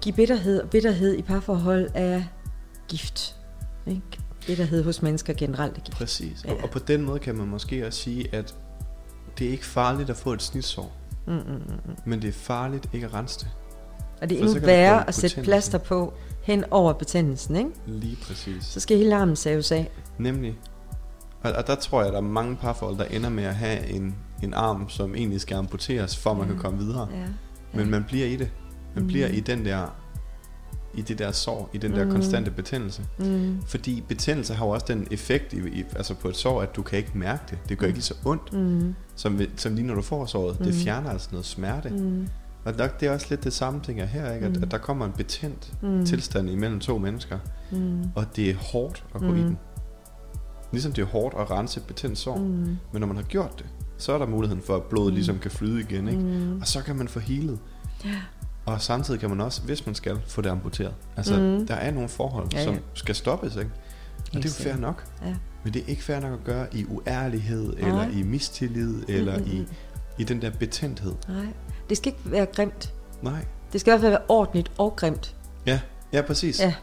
give 0.02 0.16
bitterhed, 0.16 0.62
og 0.62 0.70
bitterhed 0.70 1.18
i 1.18 1.22
parforhold 1.22 1.90
er 1.94 2.24
gift. 2.88 3.36
Ikke? 3.88 4.02
Bitterhed 4.48 4.84
hos 4.84 5.02
mennesker 5.02 5.34
generelt 5.34 5.78
er 5.78 5.82
gift. 5.82 5.98
Præcis. 5.98 6.44
Ja. 6.46 6.52
Og, 6.52 6.58
og 6.64 6.70
på 6.70 6.80
den 6.80 7.02
måde 7.02 7.20
kan 7.20 7.36
man 7.36 7.48
måske 7.48 7.88
også 7.88 8.00
sige, 8.00 8.36
at 8.36 8.56
det 9.38 9.48
er 9.48 9.52
ikke 9.52 9.66
farligt 9.66 10.10
at 10.10 10.16
få 10.16 10.34
et 10.34 10.42
snitsår, 10.42 10.94
Mm, 11.28 11.34
mm, 11.34 11.40
mm, 11.40 11.74
mm. 11.86 11.96
men 12.06 12.22
det 12.22 12.28
er 12.28 12.32
farligt 12.34 12.90
ikke 12.94 13.06
at 13.06 13.14
rense 13.14 13.40
det. 13.40 13.48
Og 14.22 14.30
det 14.30 14.40
er 14.40 14.46
endnu 14.46 14.60
værre 14.60 15.08
at 15.08 15.16
sætte 15.16 15.42
plaster 15.42 15.78
på 15.78 16.14
hen 16.42 16.64
over 16.72 16.94
betændelsen. 16.94 17.56
Ikke? 17.56 17.70
Lige 17.88 18.18
præcis. 18.28 18.64
Så 18.66 18.80
skal 18.80 18.98
hele 18.98 19.16
armen 19.16 19.36
saves 19.36 19.72
af. 19.72 19.92
Nemlig. 20.18 20.58
Og, 21.48 21.58
og 21.58 21.68
der 21.68 21.76
tror 21.76 22.00
jeg, 22.00 22.08
at 22.08 22.14
der 22.14 22.20
er 22.20 22.24
mange 22.24 22.56
parforhold, 22.56 22.98
der 22.98 23.04
ender 23.06 23.30
med 23.30 23.44
at 23.44 23.56
have 23.56 23.88
en, 23.88 24.16
en 24.44 24.54
arm, 24.54 24.90
som 24.90 25.16
egentlig 25.16 25.42
skal 25.42 25.56
amputeres, 25.56 26.18
for 26.18 26.32
at 26.32 26.38
man 26.38 26.48
Ja. 26.48 26.54
kan 26.54 26.62
komme 26.62 26.80
videre. 26.80 27.08
Ja. 27.12 27.26
Men 27.74 27.90
man 27.92 28.04
bliver 28.04 28.26
i 28.28 28.36
det. 28.36 28.52
Man 28.96 29.04
Mm. 29.04 29.08
bliver 29.08 29.28
i 29.28 29.40
den 29.40 29.66
der 29.66 29.88
i 30.94 31.02
det 31.02 31.20
der 31.20 31.32
sår, 31.32 31.70
i 31.74 31.78
den 31.78 31.92
der 31.94 32.06
Mm. 32.06 32.12
konstante 32.12 32.52
betændelse. 32.52 33.02
Mm. 33.20 33.62
Fordi 33.68 34.04
betændelse 34.08 34.54
har 34.54 34.66
jo 34.66 34.72
også 34.72 34.86
den 34.90 35.08
effekt 35.12 35.54
i, 35.54 35.58
i, 35.58 35.84
altså 35.96 36.14
på 36.14 36.28
et 36.30 36.36
sår, 36.36 36.62
at 36.62 36.76
du 36.76 36.82
kan 36.82 36.98
ikke 36.98 37.12
mærke 37.18 37.44
det. 37.50 37.58
Det 37.70 37.78
gør 37.78 37.88
ikke 37.88 37.98
lige 37.98 38.04
så 38.04 38.14
ondt, 38.26 38.54
Mm. 38.54 38.96
som, 39.16 39.42
som 39.56 39.76
lige 39.76 39.88
når 39.88 39.96
du 39.96 40.02
får 40.02 40.26
såret. 40.26 40.60
Det 40.60 40.68
Mm. 40.68 40.74
fjerner 40.74 41.10
altså 41.10 41.28
noget 41.32 41.46
smerte. 41.46 41.90
Mm. 41.90 42.28
Og 42.66 42.78
der, 42.78 42.88
det 42.88 43.08
er 43.08 43.12
også 43.14 43.28
lidt 43.30 43.44
det 43.44 43.54
samme, 43.54 43.82
jeg 43.98 44.08
her, 44.08 44.34
ikke? 44.34 44.46
At, 44.46 44.58
Mm. 44.58 44.64
at 44.64 44.72
der 44.72 44.78
kommer 44.78 45.06
en 45.06 45.12
betændt 45.12 45.74
Mm. 45.82 46.06
tilstand 46.06 46.50
imellem 46.50 46.80
to 46.80 46.98
mennesker, 46.98 47.40
Mm. 47.72 48.04
og 48.16 48.26
det 48.36 48.50
er 48.50 48.56
hårdt 48.56 49.04
at 49.16 49.22
gå 49.22 49.28
Mm. 49.32 49.38
i 49.38 49.42
den. 49.42 49.58
Ligesom 50.72 50.92
det 50.94 51.02
er 51.02 51.06
hårdt 51.06 51.36
at 51.40 51.52
rense 51.52 51.80
et 51.80 51.86
betændt 51.86 52.18
sår. 52.18 52.38
Mm. 52.38 52.44
Men 52.92 53.00
når 53.00 53.08
man 53.08 53.16
har 53.16 53.24
gjort 53.24 53.54
det, 53.58 53.66
så 53.98 54.14
er 54.14 54.18
der 54.18 54.26
muligheden 54.26 54.64
for, 54.64 54.76
at 54.76 54.84
blodet 54.84 55.10
Mm. 55.12 55.16
ligesom 55.16 55.40
kan 55.40 55.52
flyde 55.52 55.80
igen, 55.80 56.08
ikke? 56.08 56.22
Mm. 56.22 56.62
Og 56.62 56.68
så 56.68 56.82
kan 56.82 56.96
man 56.96 57.08
få 57.08 57.20
healet. 57.20 57.60
Ja. 58.06 58.10
Og 58.66 58.82
samtidig 58.82 59.20
kan 59.20 59.30
man 59.30 59.42
også, 59.42 59.62
hvis 59.62 59.86
man 59.86 59.96
skal, 59.96 60.20
få 60.28 60.42
det 60.42 60.50
amputeret. 60.50 60.94
Altså, 61.18 61.40
Mm. 61.40 61.68
der 61.68 61.74
er 61.76 61.92
nogle 61.92 62.10
forhold, 62.10 62.48
Ja, 62.54 62.58
ja. 62.60 62.64
som 62.66 62.78
skal 62.94 63.16
stoppes, 63.16 63.56
ikke? 63.56 63.72
Og 64.18 64.34
det 64.34 64.46
er 64.46 64.50
jo 64.66 64.72
fair 64.72 64.78
nok. 64.82 65.06
Ja. 65.26 65.36
Men 65.64 65.74
det 65.74 65.82
er 65.82 65.86
ikke 65.88 66.04
fair 66.04 66.20
nok 66.20 66.34
at 66.34 66.44
gøre 66.44 66.68
i 66.76 66.86
uærlighed, 66.86 67.74
Nej. 67.78 67.88
eller 67.90 68.08
i 68.20 68.24
mistillid, 68.24 69.04
eller 69.08 69.38
mm, 69.38 69.46
i, 69.52 69.60
mm. 69.60 69.68
i 70.18 70.24
den 70.24 70.42
der 70.42 70.52
betændthed. 70.52 71.14
Nej, 71.30 71.46
det 71.90 71.98
skal 71.98 72.08
ikke 72.14 72.32
være 72.32 72.46
grimt. 72.46 72.94
Nej. 73.22 73.46
Det 73.74 73.82
skal 73.82 73.92
i 73.92 73.94
hvert 73.94 74.02
fald 74.02 74.12
være 74.12 74.22
ordentligt 74.30 74.72
og 74.78 74.96
grimt. 74.96 75.36
Ja, 75.66 75.80
ja 76.14 76.22
præcis. 76.22 76.60
Ja. 76.60 76.74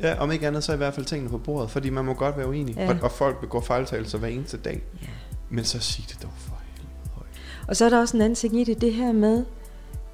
Ja, 0.00 0.18
om 0.20 0.32
ikke 0.32 0.46
andet, 0.46 0.64
så 0.64 0.72
i 0.72 0.76
hvert 0.76 0.94
fald 0.94 1.06
tingene 1.06 1.30
på 1.30 1.38
bordet, 1.38 1.70
fordi 1.70 1.90
man 1.90 2.04
må 2.04 2.14
godt 2.14 2.36
være 2.36 2.48
uenig, 2.48 2.76
Ja. 2.76 2.88
og, 2.90 2.96
og 3.02 3.10
folk 3.10 3.40
begår 3.40 3.60
fejltagelser 3.60 4.18
hver 4.18 4.28
eneste 4.28 4.56
dag. 4.56 4.82
Ja. 5.02 5.06
Men 5.50 5.64
så 5.64 5.78
sig 5.80 6.04
det 6.08 6.22
dog 6.22 6.30
for 6.36 6.56
helvede 6.76 7.10
højt. 7.14 7.28
Og 7.68 7.76
så 7.76 7.84
er 7.84 7.88
der 7.88 8.00
også 8.00 8.16
en 8.16 8.20
anden 8.22 8.34
ting 8.36 8.60
i 8.60 8.64
det, 8.64 8.80
det 8.80 8.92
her 8.94 9.12
med, 9.12 9.44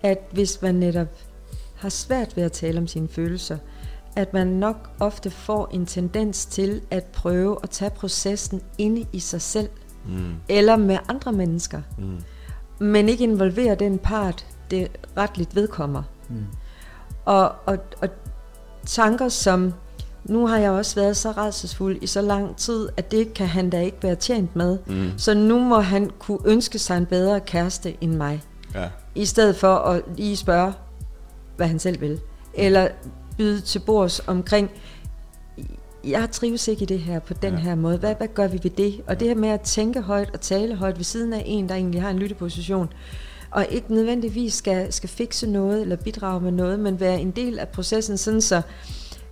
at 0.02 0.18
hvis 0.32 0.62
man 0.62 0.74
netop 0.74 1.06
har 1.76 1.88
svært 1.88 2.36
ved 2.36 2.44
at 2.44 2.52
tale 2.52 2.78
om 2.78 2.86
sine 2.86 3.08
følelser, 3.08 3.58
at 4.16 4.32
man 4.32 4.46
nok 4.46 4.90
ofte 5.00 5.30
får 5.30 5.68
en 5.72 5.86
tendens 5.86 6.46
til 6.46 6.80
at 6.90 7.04
prøve 7.04 7.56
at 7.62 7.70
tage 7.70 7.90
processen 7.90 8.62
inde 8.78 9.06
i 9.12 9.20
sig 9.20 9.42
selv, 9.42 9.68
Mm. 10.06 10.34
eller 10.48 10.76
med 10.76 10.98
andre 11.08 11.32
mennesker, 11.32 11.82
Mm. 11.98 12.18
men 12.86 13.08
ikke 13.08 13.24
involvere 13.24 13.74
den 13.74 13.98
part, 13.98 14.46
det 14.70 14.88
retligt 15.16 15.54
vedkommer. 15.54 16.02
Mm. 16.28 16.44
Og, 17.24 17.52
og, 17.66 17.78
og 18.02 18.08
tanker 18.86 19.28
som, 19.28 19.72
nu 20.24 20.46
har 20.46 20.58
jeg 20.58 20.70
også 20.70 20.94
været 20.94 21.16
så 21.16 21.30
redselsfuld 21.30 21.98
i 22.02 22.06
så 22.06 22.20
lang 22.22 22.56
tid, 22.56 22.88
at 22.96 23.10
det 23.10 23.34
kan 23.34 23.46
han 23.46 23.70
da 23.70 23.80
ikke 23.80 23.96
være 24.02 24.14
tjent 24.14 24.56
med. 24.56 24.78
Mm. 24.86 25.10
Så 25.16 25.34
nu 25.34 25.58
må 25.58 25.80
han 25.80 26.10
kunne 26.18 26.38
ønske 26.44 26.78
sig 26.78 26.96
en 26.96 27.06
bedre 27.06 27.40
kæreste 27.40 27.96
end 28.00 28.14
mig. 28.14 28.42
Ja. 28.74 28.88
I 29.14 29.24
stedet 29.26 29.56
for 29.56 29.74
at 29.74 30.02
lige 30.16 30.36
spørge, 30.36 30.72
hvad 31.56 31.66
han 31.66 31.78
selv 31.78 32.00
vil. 32.00 32.20
Eller 32.54 32.88
byde 33.38 33.60
til 33.60 33.78
bords 33.78 34.20
omkring, 34.26 34.70
jeg 36.04 36.28
trives 36.32 36.68
ikke 36.68 36.82
i 36.82 36.86
det 36.86 36.98
her 36.98 37.18
på 37.18 37.34
den 37.34 37.52
Ja. 37.52 37.58
ja. 37.58 37.64
her 37.64 37.74
måde. 37.74 37.96
Hvad, 37.98 38.14
hvad 38.14 38.28
gør 38.28 38.46
vi 38.46 38.60
ved 38.62 38.70
det? 38.70 39.00
Og 39.06 39.20
det 39.20 39.28
her 39.28 39.34
med 39.34 39.48
at 39.48 39.60
tænke 39.60 40.00
højt 40.00 40.30
og 40.34 40.40
tale 40.40 40.74
højt 40.74 40.96
ved 40.96 41.04
siden 41.04 41.32
af 41.32 41.42
en, 41.46 41.68
der 41.68 41.74
egentlig 41.74 42.02
har 42.02 42.10
en 42.10 42.18
lytteposition, 42.18 42.92
og 43.50 43.66
ikke 43.70 43.94
nødvendigvis 43.94 44.54
skal, 44.54 44.92
skal 44.92 45.08
fikse 45.08 45.46
noget 45.46 45.80
eller 45.80 45.96
bidrage 45.96 46.40
med 46.40 46.52
noget, 46.52 46.80
men 46.80 47.00
være 47.00 47.20
en 47.20 47.30
del 47.30 47.58
af 47.58 47.68
processen, 47.68 48.18
sådan 48.18 48.40
så 48.40 48.62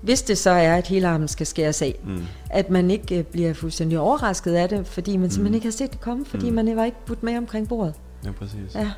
hvis 0.02 0.22
det 0.22 0.38
så 0.38 0.50
er, 0.50 0.75
at 0.76 0.87
hele 0.87 1.08
armen 1.08 1.28
skal 1.28 1.46
skæres 1.46 1.82
af, 1.82 1.98
Mm. 2.04 2.22
at 2.50 2.70
man 2.70 2.90
ikke 2.90 3.18
øh, 3.18 3.25
bliver 3.25 3.54
fuldstændig 3.54 3.98
overrasket 3.98 4.54
af 4.54 4.68
det, 4.68 4.87
fordi 4.87 5.16
man 5.16 5.30
simpelthen 5.30 5.54
ikke 5.54 5.66
har 5.66 5.72
set 5.72 5.92
det 5.92 6.00
komme, 6.00 6.25
fordi 6.25 6.50
Mm. 6.50 6.56
man 6.56 6.76
var 6.76 6.84
ikke 6.84 6.96
budt 7.06 7.22
med 7.22 7.37
omkring 7.38 7.68
bordet. 7.68 7.94
Ja, 8.25 8.30
præcis. 8.32 8.75
Ja, 8.75 8.90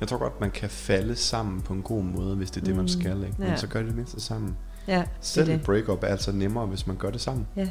Jeg 0.00 0.08
tror 0.08 0.18
godt, 0.18 0.40
man 0.40 0.50
kan 0.50 0.70
falde 0.70 1.16
sammen 1.16 1.60
på 1.60 1.72
en 1.72 1.82
god 1.82 2.02
måde, 2.02 2.36
hvis 2.36 2.50
det 2.50 2.60
er 2.60 2.64
det, 2.64 2.74
man 2.74 2.82
Mm. 2.84 2.88
skal. 2.88 3.16
Ikke? 3.24 3.34
Men 3.38 3.48
Ja. 3.48 3.56
så 3.56 3.66
gør 3.66 3.82
det 3.82 3.96
mindste 3.96 4.20
sammen. 4.20 4.56
ja, 4.88 5.02
Selv 5.20 5.48
et 5.48 5.62
breakup 5.62 6.02
er 6.02 6.06
altså 6.06 6.32
nemmere, 6.32 6.66
hvis 6.66 6.86
man 6.86 6.96
gør 6.96 7.10
det 7.10 7.20
sammen. 7.20 7.46
Ja, 7.56 7.68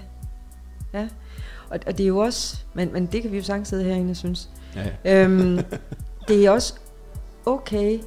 ja. 0.94 1.08
Og, 1.70 1.80
og 1.88 1.98
det 1.98 2.04
er 2.04 2.08
jo 2.08 2.18
også, 2.18 2.58
men, 2.74 2.94
men 2.94 3.06
det 3.06 3.22
kan 3.22 3.32
vi 3.32 3.38
jo 3.38 3.44
sagtens 3.44 3.68
sidde 3.68 3.84
herinde 3.84 4.12
og 4.12 4.18
synes. 4.18 4.50
Ja, 4.76 4.88
ja. 5.06 5.24
Øhm, 5.24 5.60
det 6.28 6.46
er 6.46 6.52
også 6.52 6.74
okay 7.46 8.00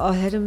at 0.00 0.16
have 0.16 0.30
det 0.30 0.40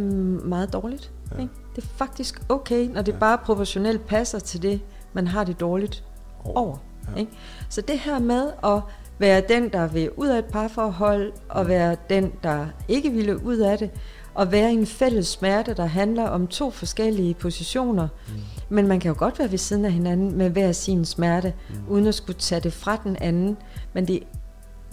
meget 0.44 0.72
dårligt. 0.72 1.12
Ja. 1.36 1.40
Ikke? 1.42 1.52
Det 1.76 1.84
er 1.84 1.88
faktisk 1.96 2.42
okay, 2.48 2.88
når 2.88 3.02
det 3.02 3.12
Ja. 3.12 3.18
bare 3.18 3.38
proportionelt 3.38 4.06
passer 4.06 4.38
til 4.38 4.62
det, 4.62 4.80
man 5.12 5.26
har 5.26 5.44
det 5.44 5.60
dårligt 5.60 6.04
over. 6.44 6.76
Ja. 7.14 7.20
Ikke? 7.20 7.32
Så 7.68 7.80
det 7.80 7.98
her 7.98 8.18
med 8.18 8.50
at 8.64 8.80
være 9.18 9.42
den, 9.48 9.68
der 9.72 9.86
vil 9.88 10.10
ud 10.16 10.28
af 10.28 10.38
et 10.38 10.44
parforhold, 10.44 11.32
og 11.48 11.68
være 11.68 11.96
den, 12.10 12.32
der 12.42 12.66
ikke 12.88 13.10
ville 13.10 13.44
ud 13.44 13.56
af 13.58 13.78
det, 13.78 13.90
og 14.34 14.52
være 14.52 14.70
i 14.70 14.74
en 14.74 14.86
fælles 14.86 15.26
smerte, 15.28 15.74
der 15.74 15.86
handler 15.86 16.28
om 16.28 16.46
to 16.46 16.70
forskellige 16.70 17.34
positioner. 17.34 18.08
Mm. 18.28 18.34
Men 18.68 18.86
man 18.86 19.00
kan 19.00 19.08
jo 19.08 19.14
godt 19.18 19.38
være 19.38 19.50
ved 19.50 19.58
siden 19.58 19.84
af 19.84 19.92
hinanden 19.92 20.38
med 20.38 20.50
hver 20.50 20.72
sin 20.72 21.04
smerte, 21.04 21.54
mm. 21.70 21.76
uden 21.88 22.06
at 22.06 22.14
skulle 22.14 22.38
tage 22.38 22.60
det 22.60 22.72
fra 22.72 23.00
den 23.04 23.16
anden. 23.20 23.56
Men 23.92 24.08
det 24.08 24.22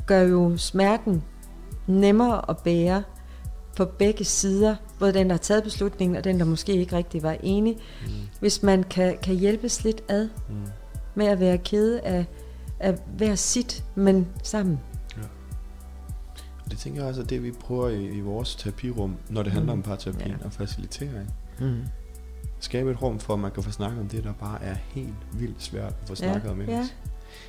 gør 0.06 0.22
jo 0.22 0.58
smerten 0.58 1.24
nemmere 1.88 2.50
at 2.50 2.58
bære 2.58 3.04
på 3.78 3.86
begge 3.86 4.26
sider, 4.26 4.76
både 5.00 5.14
den, 5.14 5.28
der 5.28 5.34
har 5.34 5.38
taget 5.38 5.64
beslutningen, 5.64 6.16
og 6.18 6.24
den, 6.24 6.40
der 6.40 6.46
måske 6.46 6.74
ikke 6.74 6.96
rigtig 6.98 7.24
var 7.24 7.38
enig, 7.44 7.78
mm. 8.06 8.12
hvis 8.40 8.64
man 8.64 8.84
kan, 8.84 9.18
kan 9.24 9.36
hjælpes 9.36 9.84
lidt 9.84 10.02
ad 10.10 10.30
Mm. 10.50 10.56
med 11.16 11.26
at 11.26 11.40
være 11.40 11.58
kede 11.58 12.02
af, 12.02 12.26
af 12.80 12.96
hver 13.18 13.36
sit, 13.36 13.84
men 13.96 14.28
sammen. 14.44 14.80
Og 16.66 16.72
det 16.72 16.80
tænker 16.80 17.02
jeg 17.02 17.10
også, 17.10 17.22
at 17.22 17.30
det 17.30 17.44
vi 17.44 17.52
prøver 17.52 17.90
i, 17.90 18.06
i 18.06 18.20
vores 18.20 18.56
terapirum, 18.56 19.16
når 19.30 19.44
det 19.44 19.52
handler 19.52 19.74
Mm. 19.74 19.80
om 19.80 19.84
parterapi 19.84 20.30
Ja. 20.30 20.36
og 20.46 20.52
facilitering. 20.52 21.34
Mm. 21.60 21.82
Skabe 22.60 22.92
et 22.92 23.02
rum 23.02 23.20
for, 23.20 23.34
at 23.34 23.40
man 23.40 23.52
kan 23.52 23.64
få 23.64 23.72
snakket 23.72 24.00
om 24.00 24.08
det, 24.08 24.24
der 24.24 24.34
bare 24.34 24.64
er 24.64 24.76
helt 24.88 25.14
vildt 25.34 25.64
svært 25.64 25.96
at 26.02 26.08
få 26.08 26.16
snakket 26.16 26.52
om. 26.52 26.62
ja. 26.62 26.88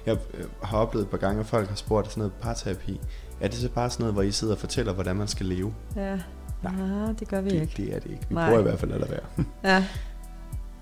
Jeg 0.06 0.16
øh, 0.34 0.44
har 0.62 0.78
oplevet 0.78 1.04
et 1.04 1.10
par 1.10 1.16
gange, 1.18 1.40
at 1.40 1.46
folk 1.46 1.68
har 1.68 1.76
spurgt 1.76 2.08
sådan 2.10 2.20
noget 2.20 2.32
parterapi. 2.32 3.00
Er 3.40 3.48
det 3.48 3.56
så 3.58 3.68
bare 3.68 3.90
sådan 3.90 4.02
noget, 4.02 4.14
hvor 4.14 4.22
I 4.22 4.30
sidder 4.30 4.54
og 4.54 4.60
fortæller, 4.60 4.92
hvordan 4.92 5.16
man 5.16 5.28
skal 5.28 5.46
leve? 5.46 5.74
Ja. 5.96 6.18
Nej. 6.62 6.72
Nej, 6.76 7.12
det 7.12 7.28
gør 7.28 7.40
vi 7.40 7.50
Det, 7.50 7.60
ikke. 7.60 7.72
det 7.76 7.94
er 7.96 8.00
det 8.00 8.10
ikke. 8.10 8.26
Vi 8.28 8.34
Nej. 8.34 8.46
prøver 8.48 8.60
i 8.60 8.62
hvert 8.62 8.78
fald 8.78 8.92
at 8.92 9.00
lade 9.00 9.10
være. 9.10 9.44
Ja. 9.64 9.84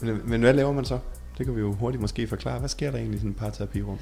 men, 0.00 0.20
men 0.24 0.40
hvad 0.40 0.52
laver 0.52 0.72
man 0.72 0.84
så? 0.84 0.98
Det 1.38 1.46
kan 1.46 1.56
vi 1.56 1.60
jo 1.60 1.72
hurtigt 1.72 2.00
måske 2.00 2.26
forklare. 2.26 2.58
Hvad 2.58 2.68
sker 2.68 2.90
der 2.90 2.98
egentlig 2.98 3.16
i 3.16 3.18
sådan 3.18 3.30
et 3.30 3.36
parterapirum? 3.36 3.98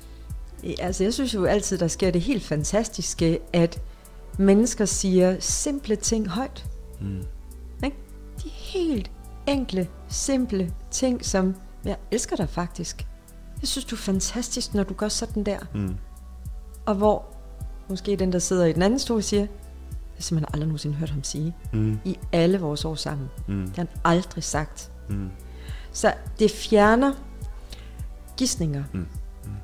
Altså, 0.81 1.05
jeg 1.05 1.15
synes 1.15 1.35
jo 1.35 1.45
altid, 1.45 1.79
der 1.79 1.89
sker 1.89 2.11
det 2.11 2.21
helt 2.21 2.43
fantastiske, 2.43 3.39
at 3.53 3.81
mennesker 4.39 4.85
siger 4.85 5.37
simple 5.41 5.97
ting 5.97 6.29
højt. 6.29 6.65
Mm. 7.01 7.23
Ikke? 7.85 7.97
De 8.45 8.49
helt 8.49 9.11
enkle, 9.47 9.89
simple 10.09 10.73
ting, 10.91 11.25
som, 11.25 11.55
jeg 11.85 11.97
elsker 12.11 12.37
dig 12.37 12.49
faktisk. 12.49 13.07
Jeg 13.65 13.69
synes, 13.69 13.85
du 13.85 13.95
er 13.95 13.99
fantastisk, 14.01 14.75
når 14.75 14.83
du 14.83 14.95
gør 14.95 15.09
sådan 15.09 15.45
der. 15.45 15.59
Mm. 15.75 15.97
Og 16.87 16.95
hvor 16.95 17.25
måske 17.89 18.17
den, 18.17 18.33
der 18.33 18.39
sidder 18.39 18.65
i 18.65 18.73
den 18.73 18.83
anden 18.83 18.99
stol, 18.99 19.23
siger, 19.23 19.41
jeg 19.41 19.49
har 20.17 20.23
simpelthen 20.23 20.55
aldrig 20.55 20.67
nogensinde 20.69 20.97
hørt 20.97 21.11
ham 21.11 21.25
sige, 21.25 21.57
Mm. 21.73 21.99
i 22.05 22.19
alle 22.33 22.61
vores 22.61 22.85
år 22.85 22.95
sammen. 22.95 23.31
Mm. 23.49 23.67
Det 23.67 23.77
har 23.77 23.83
han 23.83 23.89
aldrig 24.05 24.45
sagt. 24.45 24.91
Mm. 25.09 25.29
Så 25.93 26.13
det 26.39 26.51
fjerner 26.51 27.13
gissninger. 28.37 28.85
Mm. 28.93 29.07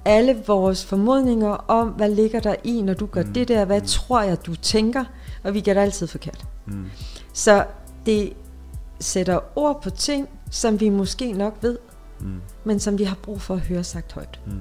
Alle 0.05 0.43
vores 0.47 0.85
formodninger 0.85 1.49
om, 1.49 1.89
hvad 1.89 2.09
ligger 2.11 2.41
der 2.41 2.55
i, 2.65 2.83
når 2.83 2.95
du 2.95 3.07
gør 3.07 3.23
Mm. 3.23 3.33
det 3.33 3.49
der, 3.49 3.65
hvad 3.65 3.81
Mm. 3.81 3.87
tror 3.87 4.23
jeg, 4.23 4.47
du 4.47 4.55
tænker, 4.55 5.05
og 5.45 5.55
vi 5.55 5.61
gætter 5.61 5.83
altid 5.83 6.07
forkert. 6.07 6.45
Mm. 6.67 6.87
Så 7.33 7.67
det 8.07 8.33
sætter 9.01 9.39
ord 9.59 9.83
på 9.83 9.91
ting, 9.91 10.29
som 10.51 10.81
vi 10.81 10.89
måske 10.89 11.33
nok 11.33 11.55
ved, 11.61 11.79
Mm. 12.21 12.41
men 12.65 12.81
som 12.81 12.99
vi 12.99 13.05
har 13.05 13.17
brug 13.23 13.41
for 13.41 13.55
at 13.55 13.61
høre 13.61 13.85
sagt 13.85 14.13
højt. 14.13 14.41
Mm. 14.47 14.53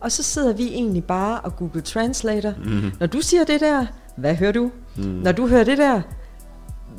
Og 0.00 0.12
så 0.12 0.22
sidder 0.22 0.52
vi 0.52 0.68
egentlig 0.68 1.04
bare 1.04 1.40
og 1.40 1.56
Google 1.56 1.80
Translator. 1.80 2.52
Mm. 2.64 2.92
Når 3.00 3.06
du 3.06 3.20
siger 3.20 3.44
det 3.44 3.60
der, 3.60 3.86
hvad 4.16 4.34
hører 4.34 4.52
du? 4.52 4.70
Mm. 4.96 5.04
Når 5.04 5.32
du 5.32 5.46
hører 5.46 5.64
det 5.64 5.78
der, 5.78 6.02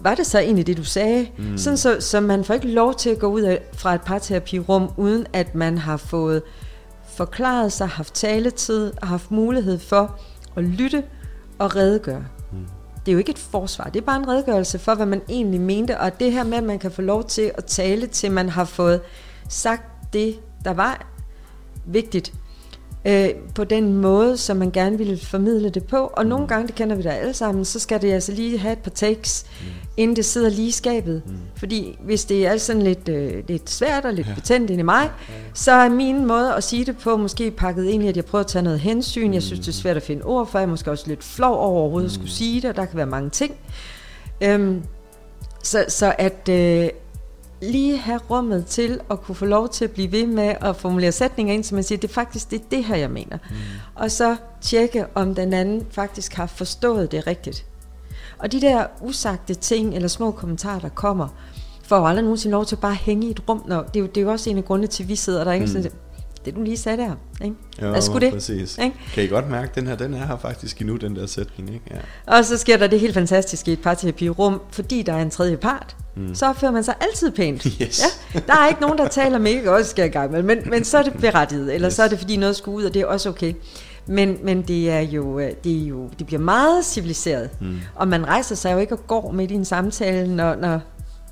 var 0.04 0.16
det 0.16 0.26
så 0.26 0.40
egentlig 0.40 0.68
det, 0.68 0.78
du 0.78 0.84
sagde? 0.84 1.28
Mm. 1.38 1.58
Sådan 1.58 1.78
så, 1.78 1.98
så 2.00 2.20
man 2.20 2.44
får 2.44 2.54
ikke 2.54 2.72
lov 2.72 2.96
til 2.96 3.10
at 3.10 3.20
gå 3.20 3.28
ud 3.28 3.42
af, 3.42 3.62
fra 3.74 3.96
et 3.96 4.02
parterapirum, 4.02 4.92
uden 4.98 5.26
at 5.34 5.56
man 5.56 5.78
har 5.78 5.98
fået 5.98 6.42
forklaret 7.16 7.72
sig, 7.72 7.88
haft 7.88 8.14
taletid 8.14 8.92
og 9.02 9.08
haft 9.08 9.32
mulighed 9.32 9.80
for 9.80 10.20
at 10.56 10.64
lytte 10.64 11.04
og 11.58 11.76
redegøre. 11.76 12.26
Mm. 12.52 12.66
Det 13.06 13.12
er 13.12 13.14
jo 13.14 13.18
ikke 13.18 13.32
et 13.32 13.40
forsvar, 13.40 13.84
det 13.84 14.02
er 14.02 14.06
bare 14.06 14.18
en 14.18 14.28
redegørelse 14.28 14.80
for, 14.80 14.96
hvad 14.96 15.06
man 15.06 15.22
egentlig 15.30 15.62
mente, 15.62 16.00
og 16.00 16.20
det 16.20 16.32
her 16.32 16.44
med, 16.44 16.58
at 16.58 16.64
man 16.64 16.80
kan 16.80 16.92
få 16.92 17.02
lov 17.02 17.24
til 17.24 17.52
at 17.56 17.66
tale, 17.66 18.08
til 18.08 18.32
man 18.32 18.50
har 18.50 18.66
fået 18.66 19.02
sagt 19.50 20.14
det, 20.14 20.40
der 20.66 20.74
var 20.74 21.08
vigtigt, 21.86 22.34
øh, 23.06 23.30
på 23.56 23.64
den 23.64 23.94
måde, 23.94 24.38
som 24.38 24.58
man 24.58 24.72
gerne 24.72 24.98
ville 24.98 25.18
formidle 25.18 25.70
det 25.70 25.84
på. 25.84 25.98
Og 25.98 26.26
nogle 26.26 26.48
gange, 26.48 26.68
det 26.68 26.76
kender 26.76 26.96
vi 26.96 27.02
da 27.02 27.10
alle 27.10 27.34
sammen, 27.34 27.66
så 27.66 27.80
skal 27.80 28.02
det 28.02 28.12
altså 28.12 28.32
lige 28.32 28.58
have 28.58 28.74
et 28.74 28.80
par 28.80 28.92
takes, 28.92 29.46
mm. 29.62 29.68
inden 29.98 30.16
det 30.16 30.26
sidder 30.26 30.50
lige 30.50 30.68
i 30.68 30.72
skabet. 30.72 31.22
Mm. 31.26 31.34
Fordi 31.56 31.98
hvis 32.04 32.26
det 32.26 32.48
er 32.48 32.58
sådan 32.58 32.82
lidt, 32.82 33.10
øh, 33.10 33.44
lidt 33.48 33.70
svært 33.70 34.06
og 34.06 34.14
lidt 34.14 34.28
Ja. 34.28 34.32
ja. 34.32 34.36
betændt 34.36 34.70
ind 34.70 34.80
i 34.80 34.84
mig, 34.84 35.10
så 35.54 35.72
er 35.72 35.90
min 35.90 36.26
måde 36.26 36.54
at 36.54 36.64
sige 36.64 36.86
det 36.86 36.98
på 36.98 37.18
måske 37.18 37.52
pakket 37.52 37.86
ind 37.86 38.04
i, 38.04 38.08
at 38.08 38.16
jeg 38.16 38.26
prøver 38.26 38.44
at 38.44 38.48
tage 38.48 38.64
noget 38.64 38.80
hensyn. 38.80 39.34
Jeg 39.34 39.44
synes, 39.44 39.60
det 39.60 39.68
er 39.68 39.72
svært 39.72 39.98
at 39.98 40.04
finde 40.04 40.24
ord 40.24 40.48
for. 40.48 40.60
Jeg 40.60 40.66
er 40.66 40.70
måske 40.70 40.92
også 40.92 41.08
lidt 41.08 41.24
flov 41.24 41.56
over 41.56 41.80
overhovedet 41.80 42.08
at 42.08 42.14
skulle 42.14 42.32
sige 42.32 42.62
det, 42.62 42.70
og 42.70 42.76
der 42.76 42.86
kan 42.86 42.98
være 42.98 43.06
mange 43.06 43.30
ting. 43.30 43.56
Øhm, 44.42 44.84
så, 45.64 45.86
så 45.88 46.16
at 46.18 46.50
øh, 46.50 46.90
lige 47.62 47.98
have 47.98 48.20
rummet 48.30 48.66
til 48.66 49.00
at 49.12 49.22
kunne 49.22 49.36
få 49.36 49.46
lov 49.46 49.70
til 49.70 49.86
at 49.86 49.92
blive 49.92 50.12
ved 50.12 50.28
med 50.28 50.56
at 50.62 50.76
formulere 50.76 51.12
sætninger 51.12 51.54
ind, 51.54 51.64
så 51.64 51.76
man 51.76 51.84
siger, 51.84 52.00
det 52.00 52.10
er 52.10 52.14
faktisk 52.14 52.52
det, 52.52 52.62
er 52.62 52.66
det 52.72 52.84
her, 52.84 52.96
jeg 52.96 53.12
mener. 53.12 53.38
Mm. 53.50 53.56
Og 53.96 54.12
så 54.12 54.36
tjekke, 54.62 55.06
om 55.16 55.36
den 55.36 55.54
anden 55.54 55.86
faktisk 55.92 56.34
har 56.34 56.46
forstået 56.46 57.12
det 57.12 57.28
rigtigt. 57.28 57.66
Og 58.38 58.52
de 58.52 58.62
der 58.62 58.86
usagte 59.02 59.54
ting, 59.54 59.96
eller 59.96 60.08
små 60.08 60.32
kommentarer, 60.32 60.80
der 60.80 60.90
kommer, 60.90 61.28
får 61.84 61.98
jo 61.98 62.06
aldrig 62.06 62.24
nogensinde 62.24 62.52
lov 62.52 62.66
til 62.66 62.76
at 62.76 62.80
bare 62.82 62.96
hænge 62.96 63.28
i 63.28 63.32
et 63.32 63.50
rum. 63.50 63.64
Når, 63.68 63.84
det, 63.84 63.96
er 63.96 64.00
jo, 64.00 64.06
det 64.06 64.18
er 64.18 64.22
jo 64.22 64.32
også 64.32 64.50
en 64.50 64.58
af 64.58 64.66
grundene 64.66 64.88
til, 64.88 65.04
at 65.04 65.10
vi 65.10 65.16
sidder 65.16 65.44
der. 65.44 65.52
Ikke? 65.52 65.66
Mm. 65.66 65.72
Mm. 65.72 65.84
Sådan, 65.84 65.98
det 66.46 66.56
du 66.56 66.62
lige 66.62 66.78
sagde 66.78 66.98
der. 66.98 67.16
Ikke? 67.44 67.56
Jo, 67.82 67.90
Hvad 67.90 68.02
skulle 68.02 68.26
det? 68.26 68.34
præcis. 68.34 68.78
Ikke? 68.78 68.96
Kan 69.14 69.24
I 69.24 69.28
godt 69.28 69.50
mærke, 69.50 69.70
at 69.70 69.76
den 69.76 69.88
her, 69.88 69.96
den 69.96 70.14
er 70.14 70.26
her 70.26 70.38
faktisk 70.38 70.82
endnu, 70.82 70.96
den 70.96 71.16
der 71.16 71.26
sætning, 71.26 71.74
ikke? 71.74 71.86
Ja. 71.92 72.38
Og 72.38 72.46
så 72.46 72.58
sker 72.58 72.78
der 72.78 72.88
det 72.88 73.00
helt 73.00 73.14
fantastiske 73.14 73.72
i 73.72 73.74
et 73.74 73.82
parterapirum, 73.82 74.62
fordi 74.72 75.02
der 75.02 75.14
er 75.14 75.22
en 75.22 75.30
tredje 75.30 75.58
part. 75.58 75.96
Mm. 76.20 76.28
Mm. 76.28 76.36
Så 76.36 76.46
opfører 76.50 76.72
man 76.72 76.84
sig 76.84 76.94
altid 77.02 77.32
pænt. 77.32 77.64
Yes. 77.82 78.02
Ja, 78.34 78.40
der 78.48 78.54
er 78.54 78.68
ikke 78.68 78.82
nogen, 78.82 78.98
der 78.98 79.08
taler 79.08 79.38
mega 79.40 79.70
også 79.70 79.90
skal 79.90 80.06
i 80.06 80.10
gang 80.10 80.32
med, 80.32 80.44
men, 80.44 80.58
men 80.70 80.84
så 80.84 80.98
er 80.98 81.04
det 81.04 81.14
berettiget, 81.14 81.74
eller 81.76 81.88
Yes. 81.88 81.94
så 81.96 82.04
er 82.04 82.08
det 82.08 82.20
fordi 82.20 82.38
noget 82.38 82.56
skulle 82.56 82.78
ud, 82.78 82.84
og 82.84 82.94
det 82.94 83.02
er 83.02 83.06
også 83.06 83.30
okay. 83.30 83.54
Men, 84.08 84.38
men 84.44 84.62
det 84.62 84.92
er 84.92 85.00
jo, 85.00 85.40
øh, 85.40 85.52
det 85.64 85.84
er 85.84 85.88
jo, 85.88 86.10
det 86.20 86.28
bliver 86.28 86.42
meget 86.42 86.86
civiliseret, 86.86 87.50
Mm. 87.62 87.78
og 87.96 88.08
man 88.08 88.26
rejser 88.28 88.56
sig 88.56 88.74
jo 88.74 88.78
ikke 88.78 88.94
og 88.96 89.08
går 89.08 89.32
midt 89.32 89.52
i 89.52 89.54
en 89.54 89.66
samtale, 89.66 90.36
når, 90.36 90.56
når 90.56 90.80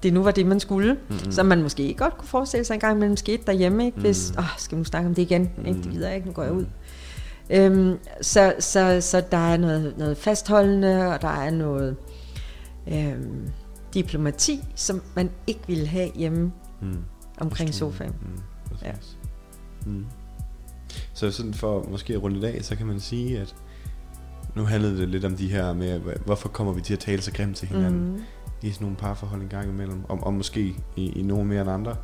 det 0.04 0.14
nu 0.14 0.24
var 0.24 0.32
det, 0.32 0.46
man 0.46 0.60
skulle, 0.60 0.94
Mm. 0.94 1.00
mm-hmm. 1.16 1.32
som 1.32 1.46
man 1.46 1.62
måske 1.62 1.94
godt 1.98 2.18
kunne 2.18 2.28
forestille 2.28 2.66
sig 2.66 2.74
en 2.74 2.80
gang 2.80 2.96
imellem 2.96 3.18
skete 3.18 3.44
derhjemme, 3.48 3.86
ikke? 3.86 4.00
hvis, 4.00 4.34
åh, 4.38 4.44
skal 4.58 4.76
vi 4.76 4.80
nu 4.80 4.84
snakke 4.86 5.10
om 5.10 5.16
det 5.16 5.22
igen? 5.22 5.50
Mm. 5.58 5.66
Ikke, 5.66 5.82
det 5.84 5.92
gider 5.92 6.08
jeg 6.08 6.16
ikke, 6.16 6.28
nu 6.28 6.34
går 6.34 6.44
jeg 6.44 6.52
ud. 6.52 6.66
Øhm, 7.50 7.98
så, 8.22 8.54
så, 8.60 8.98
så 9.02 9.22
der 9.32 9.52
er 9.54 9.58
noget, 9.58 9.94
noget 9.98 10.18
fastholdende, 10.18 11.08
og 11.14 11.22
der 11.22 11.28
er 11.42 11.50
noget 11.50 11.96
øhm, 12.92 13.50
diplomati, 14.02 14.64
som 14.76 15.02
man 15.16 15.30
ikke 15.48 15.62
ville 15.68 15.88
have 15.88 16.12
hjemme 16.16 16.52
Mm. 16.82 16.98
omkring 17.42 17.74
sofaen. 17.74 18.14
Mm. 18.22 18.42
Præcis. 18.76 19.18
Mm. 19.86 20.06
Så 21.14 21.32
sådan 21.32 21.54
for 21.54 21.86
måske 21.92 22.14
at 22.14 22.24
runde 22.24 22.42
det 22.42 22.48
af, 22.48 22.64
så 22.64 22.76
kan 22.76 22.88
man 22.88 23.00
sige, 23.00 23.40
at 23.40 23.56
nu 24.56 24.64
handlede 24.64 24.98
det 24.98 25.10
lidt 25.10 25.26
om 25.26 25.36
de 25.36 25.48
her 25.52 25.74
med, 25.74 26.00
hvorfor 26.26 26.50
kommer 26.50 26.74
vi 26.74 26.82
til 26.82 26.94
at 26.94 27.00
tale 27.00 27.22
så 27.22 27.32
grimt 27.32 27.58
til 27.58 27.68
hinanden. 27.68 28.12
Mm. 28.12 28.22
i 28.62 28.72
sådan 28.72 28.86
nogle 28.86 28.98
parforhold 28.98 29.42
en 29.42 29.48
gang 29.48 29.70
imellem, 29.70 30.04
og, 30.10 30.20
og 30.24 30.34
måske 30.34 30.76
i, 30.96 31.06
i 31.10 31.22
nogle 31.24 31.46
mere 31.46 31.62
end 31.62 31.70
andre. 31.72 31.96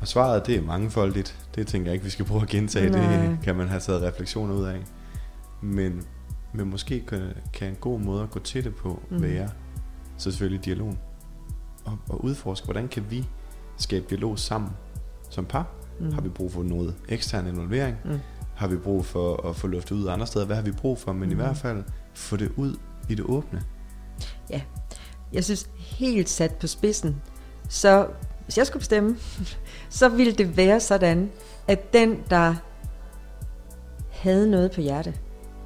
Og 0.00 0.08
svaret, 0.08 0.46
det 0.46 0.56
er 0.56 0.62
mangefoldigt. 0.62 1.48
Det 1.54 1.66
tænker 1.66 1.86
jeg 1.86 1.94
ikke, 1.94 2.04
vi 2.04 2.10
skal 2.10 2.24
prøve 2.24 2.42
at 2.42 2.48
gentage. 2.48 2.90
Nej. 2.90 3.26
Det 3.26 3.38
kan 3.42 3.56
man 3.56 3.68
have 3.68 3.80
taget 3.80 4.02
refleksioner 4.02 4.54
ud 4.54 4.64
af. 4.64 4.78
Men, 5.62 6.02
men 6.54 6.70
måske 6.70 7.00
kan, 7.08 7.20
kan 7.52 7.68
en 7.68 7.76
god 7.80 8.00
måde 8.00 8.22
at 8.22 8.30
gå 8.30 8.38
til 8.40 8.64
det 8.64 8.74
på 8.74 9.02
Mm. 9.10 9.22
være, 9.22 9.48
så 10.16 10.30
selvfølgelig 10.30 10.64
dialogen. 10.64 10.98
Og, 11.84 11.98
og 12.08 12.24
udforske, 12.24 12.64
hvordan 12.64 12.88
kan 12.88 13.04
vi 13.10 13.24
skabe 13.76 14.06
dialog 14.10 14.38
sammen 14.38 14.70
som 15.30 15.44
par, 15.44 15.66
Mm. 16.00 16.12
Har 16.12 16.20
vi 16.20 16.28
brug 16.28 16.52
for 16.52 16.62
noget 16.62 16.94
ekstern 17.08 17.46
involvering? 17.46 17.96
Mm. 18.04 18.18
Har 18.54 18.66
vi 18.66 18.76
brug 18.76 19.04
for 19.04 19.48
at 19.48 19.56
få 19.56 19.66
luftet 19.66 19.96
ud 19.96 20.08
andre 20.08 20.26
steder? 20.26 20.46
Hvad 20.46 20.56
har 20.56 20.62
vi 20.62 20.72
brug 20.72 20.98
for? 20.98 21.12
Men 21.12 21.28
mm. 21.28 21.32
i 21.32 21.34
hvert 21.34 21.56
fald 21.56 21.84
få 22.14 22.36
det 22.36 22.52
ud 22.56 22.76
i 23.08 23.14
det 23.14 23.24
åbne. 23.24 23.62
Ja, 24.50 24.62
jeg 25.32 25.44
synes 25.44 25.68
helt 25.76 26.28
sat 26.28 26.54
på 26.54 26.66
spidsen, 26.66 27.22
så 27.68 28.08
hvis 28.44 28.58
jeg 28.58 28.66
skulle 28.66 28.80
bestemme, 28.80 29.16
så 29.90 30.08
ville 30.08 30.32
det 30.32 30.56
være 30.56 30.80
sådan, 30.80 31.30
at 31.68 31.92
den, 31.92 32.18
der 32.30 32.54
havde 34.10 34.50
noget 34.50 34.70
på 34.70 34.80
hjerte, 34.80 35.14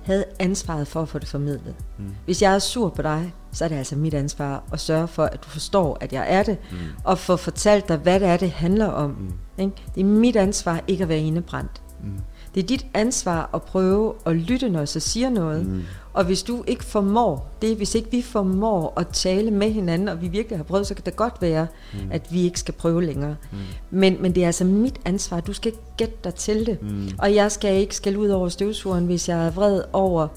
havde 0.09 0.25
ansvaret 0.39 0.89
for 0.89 1.03
at 1.03 1.09
få 1.09 1.19
det 1.19 1.29
formidlet. 1.29 1.75
Mm. 1.99 2.15
Hvis 2.25 2.43
jeg 2.43 2.55
er 2.55 2.59
sur 2.59 2.89
på 2.89 3.03
dig, 3.03 3.35
så 3.53 3.65
er 3.65 3.69
det 3.69 3.77
altså 3.77 3.97
mit 3.97 4.15
ansvar 4.15 4.63
at 4.73 4.81
sørge 4.81 5.09
for, 5.09 5.25
at 5.25 5.45
du 5.45 5.49
forstår, 5.49 5.99
at 6.01 6.13
jeg 6.13 6.27
er 6.29 6.43
det, 6.43 6.59
mm. 6.71 6.79
og 7.05 7.19
få 7.19 7.37
fortalt 7.37 7.89
dig, 7.89 7.97
hvad 7.97 8.21
det 8.21 8.29
er, 8.29 8.37
det 8.37 8.51
handler 8.51 8.87
om. 8.87 9.11
Mm. 9.11 9.33
Ikke? 9.59 9.73
Det 9.95 10.01
er 10.01 10.05
mit 10.05 10.37
ansvar 10.37 10.81
ikke 10.87 11.03
at 11.03 11.09
være 11.09 11.19
indebrændt. 11.19 11.83
Mm. 12.05 12.19
Det 12.55 12.63
er 12.63 12.67
dit 12.67 12.87
ansvar 12.95 13.51
at 13.55 13.63
prøve 13.63 14.15
at 14.27 14.37
lytte, 14.37 14.69
når 14.69 14.79
jeg 14.79 14.89
så 14.89 15.01
siger 15.01 15.31
noget. 15.31 15.67
Mm. 15.67 15.83
Og 16.13 16.25
hvis 16.25 16.43
du 16.43 16.65
ikke 16.67 16.85
formår 16.85 17.51
det, 17.63 17.77
hvis 17.77 17.95
ikke 17.95 18.11
vi 18.11 18.23
formår 18.23 18.93
at 18.97 19.09
tale 19.09 19.51
med 19.51 19.71
hinanden, 19.71 20.09
og 20.09 20.23
vi 20.23 20.29
virkelig 20.29 20.59
har 20.59 20.65
prøvet, 20.65 20.87
så 20.87 20.95
kan 20.95 21.05
det 21.05 21.17
godt 21.17 21.35
være, 21.41 21.67
mm. 21.93 21.99
at 22.11 22.27
vi 22.31 22.43
ikke 22.43 22.61
skal 22.61 22.75
prøve 22.75 23.05
længere. 23.05 23.37
Mm. 23.53 23.59
Men, 23.91 24.17
men 24.21 24.35
det 24.35 24.43
er 24.43 24.47
altså 24.47 24.65
mit 24.65 25.01
ansvar. 25.05 25.41
Du 25.41 25.53
skal 25.53 25.73
ikke 25.73 25.83
gætte 25.97 26.15
dig 26.25 26.35
til 26.35 26.67
det. 26.67 26.83
Mm. 26.83 27.09
Og 27.19 27.35
jeg 27.35 27.53
skal 27.53 27.75
ikke 27.75 27.97
skælde 27.97 28.19
ud 28.19 28.29
over 28.29 28.49
støvsugeren, 28.49 29.07
hvis 29.07 29.29
jeg 29.29 29.47
er 29.47 29.51
vred 29.51 29.83
over 29.93 30.29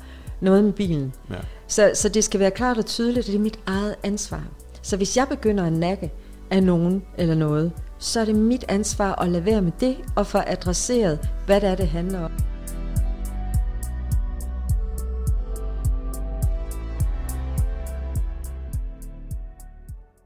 noget 0.42 0.64
med 0.64 0.74
bilen. 0.74 1.14
Ja. 1.30 1.36
Så, 1.68 1.92
så 1.94 2.10
det 2.10 2.24
skal 2.24 2.40
være 2.40 2.52
klart 2.52 2.78
og 2.78 2.86
tydeligt, 2.86 3.20
at 3.20 3.26
det 3.28 3.36
er 3.36 3.40
mit 3.40 3.60
eget 3.66 3.96
ansvar. 4.04 4.44
Så 4.82 4.98
hvis 4.98 5.18
jeg 5.18 5.28
begynder 5.30 5.64
at 5.64 5.74
nakke 5.74 6.12
af 6.50 6.64
nogen 6.64 7.04
eller 7.18 7.36
noget, 7.36 7.72
så 8.02 8.20
er 8.20 8.26
det 8.26 8.36
mit 8.36 8.66
ansvar 8.68 9.22
at 9.22 9.30
lade 9.30 9.46
være 9.46 9.62
med 9.62 9.72
det 9.80 9.98
og 10.16 10.28
få 10.28 10.38
adresseret, 10.48 11.30
hvad 11.46 11.62
det 11.62 11.70
er, 11.70 11.76
det 11.76 11.88
handler 11.88 12.20
om. 12.20 12.32